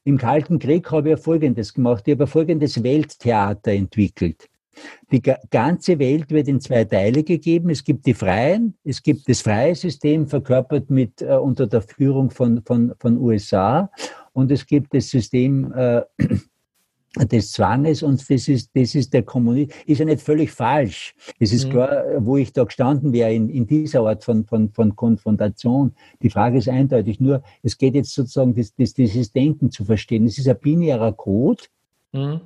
[0.04, 2.04] Im Kalten Krieg habe ich ja Folgendes gemacht.
[2.06, 4.48] Ich habe folgendes Welttheater entwickelt.
[5.12, 5.20] Die
[5.50, 7.68] ganze Welt wird in zwei Teile gegeben.
[7.68, 12.30] Es gibt die Freien, es gibt das freie System, verkörpert mit äh, unter der Führung
[12.30, 13.90] von, von, von USA.
[14.34, 16.02] Und es gibt das System äh,
[17.30, 21.14] des Zwanges und das ist, das ist der Kommunismus, ist ja nicht völlig falsch.
[21.38, 21.70] Es ist mhm.
[21.70, 25.94] klar, wo ich da gestanden wäre in, in dieser Art von, von, von Konfrontation.
[26.22, 30.26] Die Frage ist eindeutig nur, es geht jetzt sozusagen, das, das, dieses Denken zu verstehen.
[30.26, 31.62] Es ist ein binärer Code.
[32.12, 32.40] Mhm.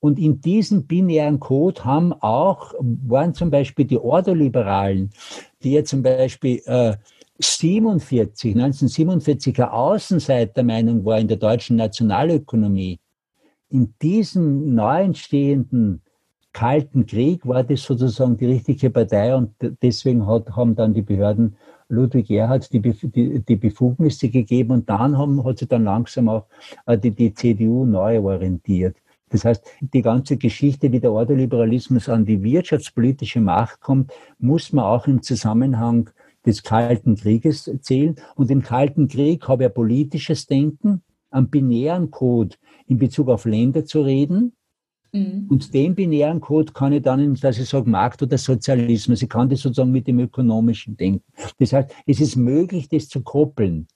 [0.00, 5.10] Und in diesem binären Code haben auch, waren zum Beispiel die Ordoliberalen,
[5.62, 6.96] die ja zum Beispiel äh,
[7.40, 13.00] 47, 1947 eine Außenseitermeinung war in der deutschen Nationalökonomie
[13.70, 16.02] in diesem neu entstehenden
[16.52, 21.56] Kalten Krieg war das sozusagen die richtige Partei und deswegen hat, haben dann die Behörden
[21.88, 26.46] Ludwig Erhard die, die, die Befugnisse gegeben und dann haben, hat sich dann langsam auch
[26.86, 28.96] äh, die, die CDU neu orientiert.
[29.28, 34.84] Das heißt, die ganze Geschichte, wie der Ordoliberalismus an die wirtschaftspolitische Macht kommt, muss man
[34.84, 36.10] auch im Zusammenhang
[36.46, 38.16] des Kalten Krieges zählen.
[38.34, 43.84] Und im Kalten Krieg habe ich politisches Denken, am binären Code in Bezug auf Länder
[43.84, 44.52] zu reden.
[45.12, 45.46] Mhm.
[45.48, 49.48] Und den binären Code kann ich dann, dass ich sage, Markt oder Sozialismus, ich kann
[49.48, 51.24] das sozusagen mit dem ökonomischen denken.
[51.58, 53.86] Das heißt, es ist möglich, das zu koppeln.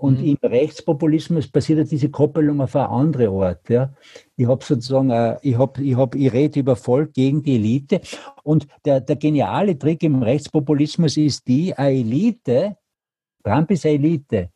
[0.00, 0.28] Und mhm.
[0.28, 3.68] im Rechtspopulismus passiert diese Koppelung auf eine andere Art.
[3.68, 3.92] Ja.
[4.34, 8.00] Ich habe sozusagen, äh, ich, hab, ich, hab, ich rede über Volk gegen die Elite.
[8.42, 12.76] Und der, der geniale Trick im Rechtspopulismus ist die, eine Elite,
[13.44, 14.48] Trump ist eine Elite.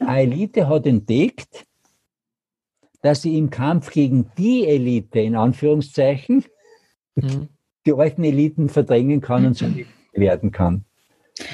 [0.00, 1.64] Eine Elite hat entdeckt,
[3.02, 6.44] dass sie im Kampf gegen die Elite, in Anführungszeichen,
[7.14, 7.48] mhm.
[7.86, 9.66] die alten Eliten verdrängen kann und so
[10.12, 10.84] werden kann.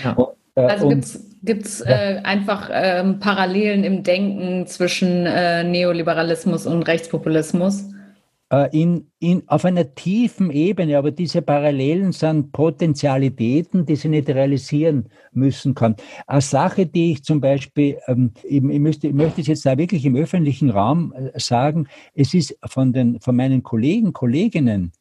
[0.03, 0.13] Ja.
[0.15, 6.83] Und, äh, also gibt es äh, einfach äh, Parallelen im Denken zwischen äh, Neoliberalismus und
[6.83, 7.85] Rechtspopulismus?
[8.49, 14.29] Äh, in, in, auf einer tiefen Ebene, aber diese Parallelen sind Potentialitäten, die sie nicht
[14.29, 15.97] realisieren müssen kann.
[16.29, 20.05] Eine Sache, die ich zum Beispiel, ähm, ich, müsste, ich möchte es jetzt da wirklich
[20.05, 24.93] im öffentlichen Raum äh, sagen, es ist von, den, von meinen Kollegen, Kolleginnen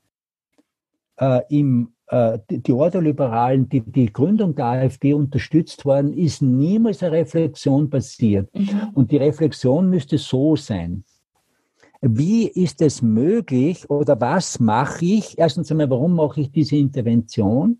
[1.17, 7.13] äh, im die, die Ordoliberalen, die die Gründung der AfD unterstützt worden, ist niemals eine
[7.13, 8.53] Reflexion passiert.
[8.53, 8.89] Mhm.
[8.93, 11.03] Und die Reflexion müsste so sein
[12.07, 15.37] wie ist es möglich oder was mache ich?
[15.37, 17.79] Erstens einmal, warum mache ich diese Intervention?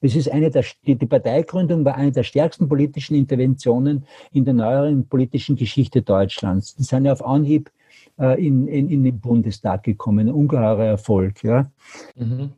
[0.00, 4.54] Das ist eine der, die, die Parteigründung war eine der stärksten politischen Interventionen in der
[4.54, 6.74] neueren politischen Geschichte Deutschlands.
[6.74, 7.70] Die sind ja auf Anhieb
[8.18, 10.28] äh, in, in, in den Bundestag gekommen.
[10.28, 11.70] Ein ungeheurer Erfolg, ja.
[12.16, 12.50] Mhm.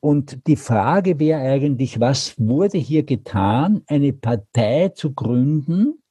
[0.00, 6.02] Und die Frage wäre eigentlich, was wurde hier getan, eine Partei zu gründen,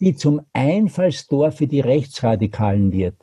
[0.00, 3.16] die zum Einfallstor für die Rechtsradikalen wird.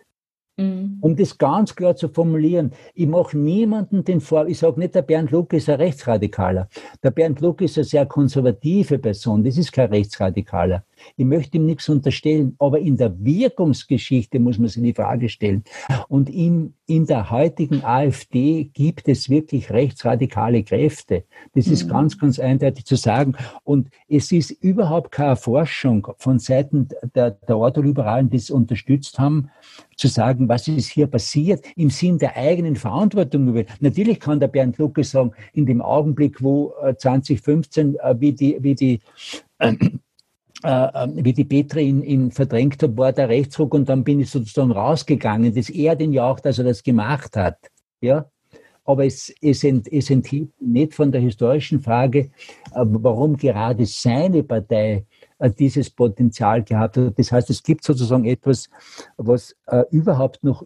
[0.58, 0.98] Mhm.
[1.02, 5.04] Um das ganz klar zu formulieren, ich mache niemanden den Vor, ich sage nicht, der
[5.04, 6.68] Bernd Lucke ist ein Rechtsradikaler.
[7.04, 10.84] Der Bernd Lucke ist eine sehr konservative Person, das ist kein Rechtsradikaler.
[11.16, 15.64] Ich möchte ihm nichts unterstellen, aber in der Wirkungsgeschichte muss man sich die Frage stellen.
[16.08, 21.24] Und in, in der heutigen AfD gibt es wirklich rechtsradikale Kräfte.
[21.54, 21.90] Das ist mhm.
[21.90, 23.36] ganz, ganz eindeutig zu sagen.
[23.64, 29.50] Und es ist überhaupt keine Forschung von Seiten der, der Ordoliberalen, die es unterstützt haben,
[29.96, 33.66] zu sagen, was ist hier passiert, im Sinn der eigenen Verantwortung.
[33.80, 38.76] Natürlich kann der Bernd Lucke sagen, in dem Augenblick, wo 2015, äh, wie die, wie
[38.76, 39.00] die
[40.64, 44.20] äh, äh, wie die Petra ihn, ihn verdrängt hat, war der Rechtsruck und dann bin
[44.20, 45.54] ich sozusagen rausgegangen.
[45.54, 47.58] Das ehrt ihn ja auch, dass er das gemacht hat.
[48.02, 48.30] Ja?
[48.84, 52.30] Aber es, es, ent, es enthielt nicht von der historischen Frage, äh,
[52.74, 55.06] warum gerade seine Partei
[55.60, 57.20] dieses Potenzial gehabt hat.
[57.20, 58.70] Das heißt, es gibt sozusagen etwas,
[59.18, 60.64] was äh, überhaupt noch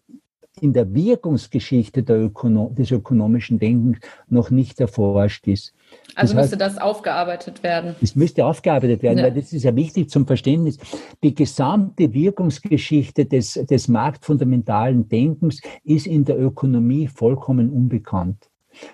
[0.59, 5.73] in der Wirkungsgeschichte der Ökono des ökonomischen Denkens noch nicht erforscht ist.
[6.15, 7.95] Also das müsste heißt, das aufgearbeitet werden.
[8.01, 9.25] Es müsste aufgearbeitet werden, ja.
[9.25, 10.77] weil das ist ja wichtig zum Verständnis.
[11.23, 18.49] Die gesamte Wirkungsgeschichte des, des marktfundamentalen Denkens ist in der Ökonomie vollkommen unbekannt.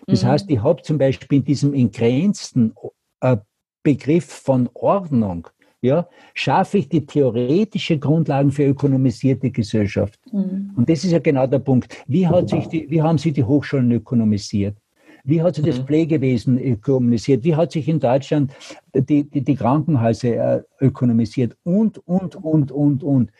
[0.05, 0.27] Das mhm.
[0.27, 2.73] heißt, ich habe zum Beispiel in diesem entgrenzten
[3.21, 3.37] äh,
[3.83, 5.47] Begriff von Ordnung
[5.81, 10.19] ja, schaffe ich die theoretische Grundlagen für ökonomisierte Gesellschaft.
[10.31, 10.71] Mhm.
[10.75, 12.03] Und das ist ja genau der Punkt.
[12.07, 14.77] Wie, hat sich die, wie haben sich die Hochschulen ökonomisiert?
[15.23, 15.85] Wie hat sich das mhm.
[15.85, 17.43] Pflegewesen ökonomisiert?
[17.43, 18.51] Wie hat sich in Deutschland
[18.93, 21.55] die, die, die Krankenhäuser äh, ökonomisiert?
[21.63, 23.31] Und, und, und, und, und.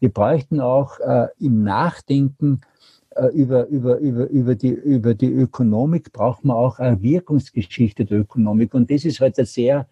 [0.00, 2.60] Wir bräuchten auch äh, im Nachdenken
[3.14, 8.20] äh, über, über, über, über, die, über die Ökonomik, braucht man auch eine Wirkungsgeschichte der
[8.20, 8.74] Ökonomik.
[8.74, 9.86] Und das ist halt ein sehr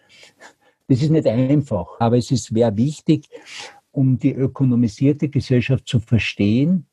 [0.90, 3.28] das ist nicht einfach, aber es ist sehr wichtig,
[3.92, 6.84] um die ökonomisierte Gesellschaft zu verstehen,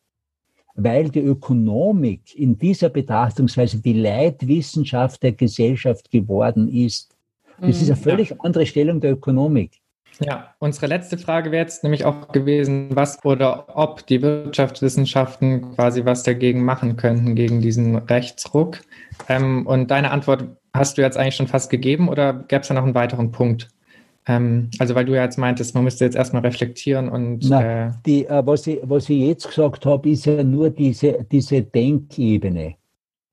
[0.75, 7.15] weil die Ökonomik in dieser Betrachtungsweise die Leitwissenschaft der Gesellschaft geworden ist.
[7.59, 8.03] Das ist eine mhm.
[8.03, 8.35] völlig ja.
[8.41, 9.81] andere Stellung der Ökonomik.
[10.19, 16.05] Ja, unsere letzte Frage wäre jetzt nämlich auch gewesen, was oder ob die Wirtschaftswissenschaften quasi
[16.05, 18.81] was dagegen machen könnten, gegen diesen Rechtsruck.
[19.27, 22.75] Ähm, und deine Antwort hast du jetzt eigentlich schon fast gegeben oder gäbe es da
[22.75, 23.69] noch einen weiteren Punkt?
[24.28, 27.49] Ähm, also weil du ja jetzt meintest, man müsste jetzt erstmal reflektieren und...
[27.49, 31.25] Na, äh, die, äh, was, ich, was ich jetzt gesagt habe, ist ja nur diese,
[31.32, 32.75] diese Denkebene.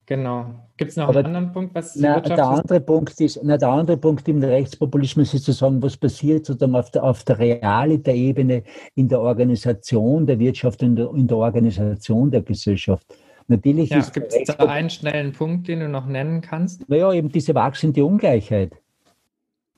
[0.06, 0.46] Genau.
[0.76, 3.68] Gibt es noch Aber, einen anderen Punkt, was na, der andere Punkt ist, na, der
[3.68, 8.12] andere Punkt im Rechtspopulismus ist zu sagen, was passiert sozusagen auf der, auf der realiter
[8.12, 8.64] Ebene
[8.96, 13.06] in der Organisation der Wirtschaft, in der, in der Organisation der Gesellschaft.
[13.46, 16.88] Natürlich ja, gibt es da einen schnellen Punkt, den du noch nennen kannst?
[16.88, 18.72] Naja, eben diese wachsende Ungleichheit.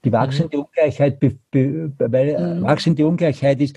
[0.07, 0.63] Die wachsende mhm.
[0.63, 2.63] Ungleichheit, weil äh, mhm.
[2.63, 3.77] wachsende Ungleichheit ist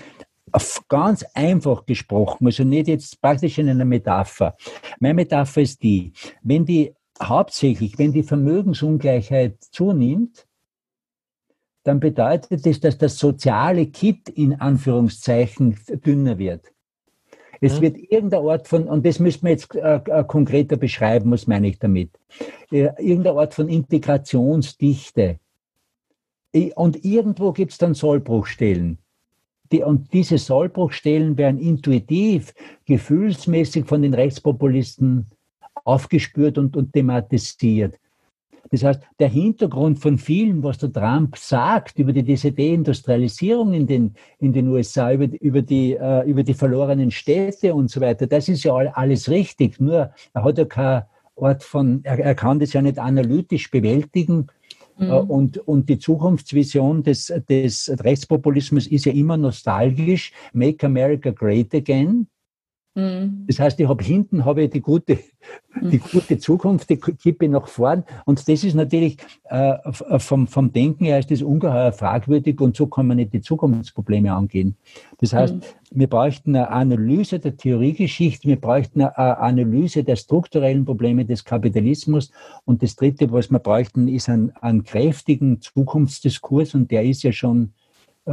[0.88, 4.56] ganz einfach gesprochen, also nicht jetzt praktisch in einer Metapher.
[5.00, 6.12] Meine Metapher ist die,
[6.44, 10.46] wenn die hauptsächlich, wenn die Vermögensungleichheit zunimmt,
[11.82, 16.64] dann bedeutet das, dass das soziale Kit in Anführungszeichen dünner wird.
[17.60, 17.82] Es mhm.
[17.82, 21.66] wird irgendeine Art von, und das müssen wir jetzt äh, äh, konkreter beschreiben, was meine
[21.66, 22.10] ich damit?
[22.70, 25.40] Äh, irgendeine Art von Integrationsdichte
[26.74, 28.98] und irgendwo gibt es dann Sollbruchstellen.
[29.72, 32.54] Die, und diese Sollbruchstellen werden intuitiv,
[32.86, 35.26] gefühlsmäßig von den Rechtspopulisten
[35.84, 37.96] aufgespürt und, und thematisiert.
[38.72, 43.86] Das heißt, der Hintergrund von vielem, was der Trump sagt über die, diese Deindustrialisierung in
[43.86, 48.26] den, in den USA, über, über, die, uh, über die verlorenen Städte und so weiter,
[48.26, 49.80] das ist ja alles richtig.
[49.80, 51.02] Nur er hat ja kein
[51.34, 54.59] Ort von, er, er kann das ja nicht analytisch bewältigen äh,
[55.00, 55.30] mhm.
[55.30, 60.32] Und, und die Zukunftsvision des, des Rechtspopulismus ist ja immer nostalgisch.
[60.52, 62.26] Make America Great Again.
[62.94, 63.44] Mhm.
[63.46, 65.18] Das heißt, ich habe hinten habe ich die gute,
[65.80, 66.02] die mhm.
[66.10, 68.04] gute Zukunft, die kippe nach vorn.
[68.24, 69.76] Und das ist natürlich äh,
[70.18, 74.32] vom, vom Denken her ist das ungeheuer fragwürdig und so kann man nicht die Zukunftsprobleme
[74.32, 74.76] angehen.
[75.18, 75.60] Das heißt, mhm.
[75.92, 82.32] wir bräuchten eine Analyse der Theoriegeschichte, wir bräuchten eine Analyse der strukturellen Probleme des Kapitalismus
[82.64, 87.30] und das Dritte, was wir bräuchten, ist ein, einen kräftigen Zukunftsdiskurs und der ist ja
[87.30, 87.79] schon äh,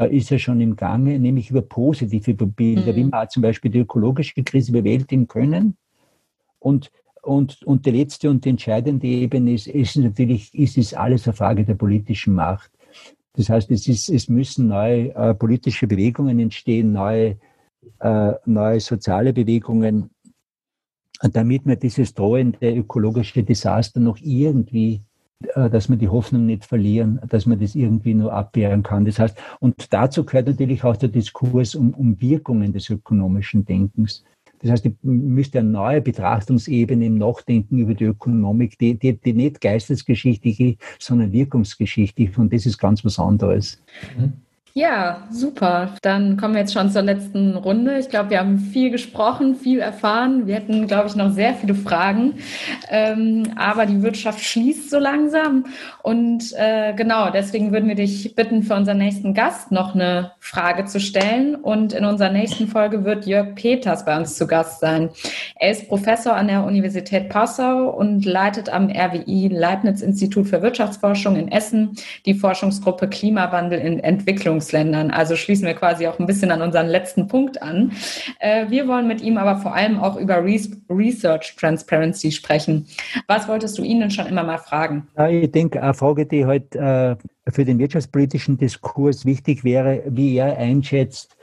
[0.06, 2.96] ist ja schon im Gange, nämlich über positive Bilder, mhm.
[2.96, 5.78] wie wir zum Beispiel die ökologische Krise bewältigen können.
[6.60, 6.92] Und,
[7.22, 11.34] und, und die letzte und die entscheidende Ebene ist, ist natürlich, ist es alles eine
[11.34, 12.72] Frage der politischen Macht.
[13.34, 17.38] Das heißt, es, ist, es müssen neue äh, politische Bewegungen entstehen, neue,
[18.00, 20.10] äh, neue soziale Bewegungen,
[21.22, 25.07] damit man dieses drohende ökologische Desaster noch irgendwie äh,
[25.54, 29.06] dass wir die Hoffnung nicht verlieren, dass man das irgendwie nur abwehren kann.
[29.06, 34.24] Das heißt, und dazu gehört natürlich auch der Diskurs um, um Wirkungen des ökonomischen Denkens.
[34.60, 39.34] Das heißt, ich müsste eine neue Betrachtungsebene im Nachdenken über die Ökonomik, die, die, die
[39.34, 42.36] nicht geistesgeschichtlich ist, sondern wirkungsgeschichtlich.
[42.38, 43.82] Und das ist ganz was anderes.
[44.18, 44.34] Mhm.
[44.78, 45.96] Ja, super.
[46.04, 47.98] Dann kommen wir jetzt schon zur letzten Runde.
[47.98, 50.46] Ich glaube, wir haben viel gesprochen, viel erfahren.
[50.46, 52.36] Wir hätten, glaube ich, noch sehr viele Fragen.
[52.88, 55.66] Ähm, aber die Wirtschaft schließt so langsam.
[56.04, 60.86] Und äh, genau, deswegen würden wir dich bitten, für unseren nächsten Gast noch eine Frage
[60.86, 61.56] zu stellen.
[61.56, 65.10] Und in unserer nächsten Folge wird Jörg Peters bei uns zu Gast sein.
[65.56, 71.36] Er ist Professor an der Universität Passau und leitet am RWI Leibniz Institut für Wirtschaftsforschung
[71.36, 71.96] in Essen
[72.28, 75.12] die Forschungsgruppe Klimawandel in Entwicklungs Entwicklungsländern.
[75.12, 77.92] Also schließen wir quasi auch ein bisschen an unseren letzten Punkt an.
[78.40, 82.88] Äh, wir wollen mit ihm aber vor allem auch über Research Transparency sprechen.
[83.28, 85.08] Was wolltest du ihn denn schon immer mal fragen?
[85.30, 87.16] Ich denke, eine Frage, die halt äh,
[87.48, 91.36] für den wirtschaftspolitischen Diskurs wichtig wäre, wie er einschätzt,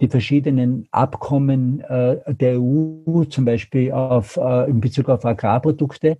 [0.00, 6.18] die verschiedenen Abkommen äh, der EU, zum Beispiel auf, in Bezug auf Agrarprodukte,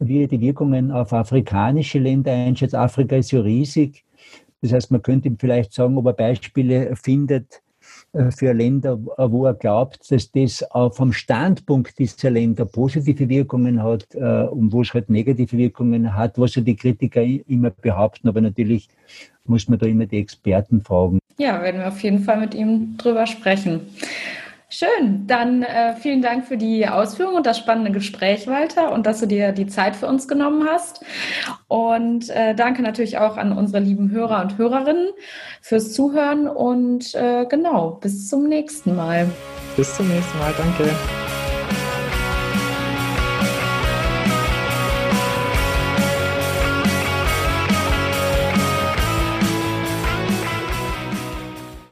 [0.00, 2.74] wie er die Wirkungen auf afrikanische Länder einschätzt.
[2.74, 4.04] Afrika ist so riesig.
[4.62, 7.62] Das heißt, man könnte ihm vielleicht sagen, ob er Beispiele findet
[8.12, 14.14] äh, für Länder, wo er glaubt, dass das vom Standpunkt dieser Länder positive Wirkungen hat
[14.14, 18.28] und wo es halt negative Wirkungen hat, was ja die Kritiker immer behaupten.
[18.28, 18.88] Aber natürlich
[19.44, 21.18] muss man da immer die Experten fragen.
[21.38, 23.80] Ja, werden wir auf jeden Fall mit ihm drüber sprechen.
[24.68, 29.20] Schön, dann äh, vielen Dank für die Ausführung und das spannende Gespräch, Walter, und dass
[29.20, 31.04] du dir die Zeit für uns genommen hast.
[31.68, 35.10] Und äh, danke natürlich auch an unsere lieben Hörer und Hörerinnen
[35.60, 39.30] fürs Zuhören und äh, genau, bis zum nächsten Mal.
[39.76, 40.90] Bis zum nächsten Mal, danke.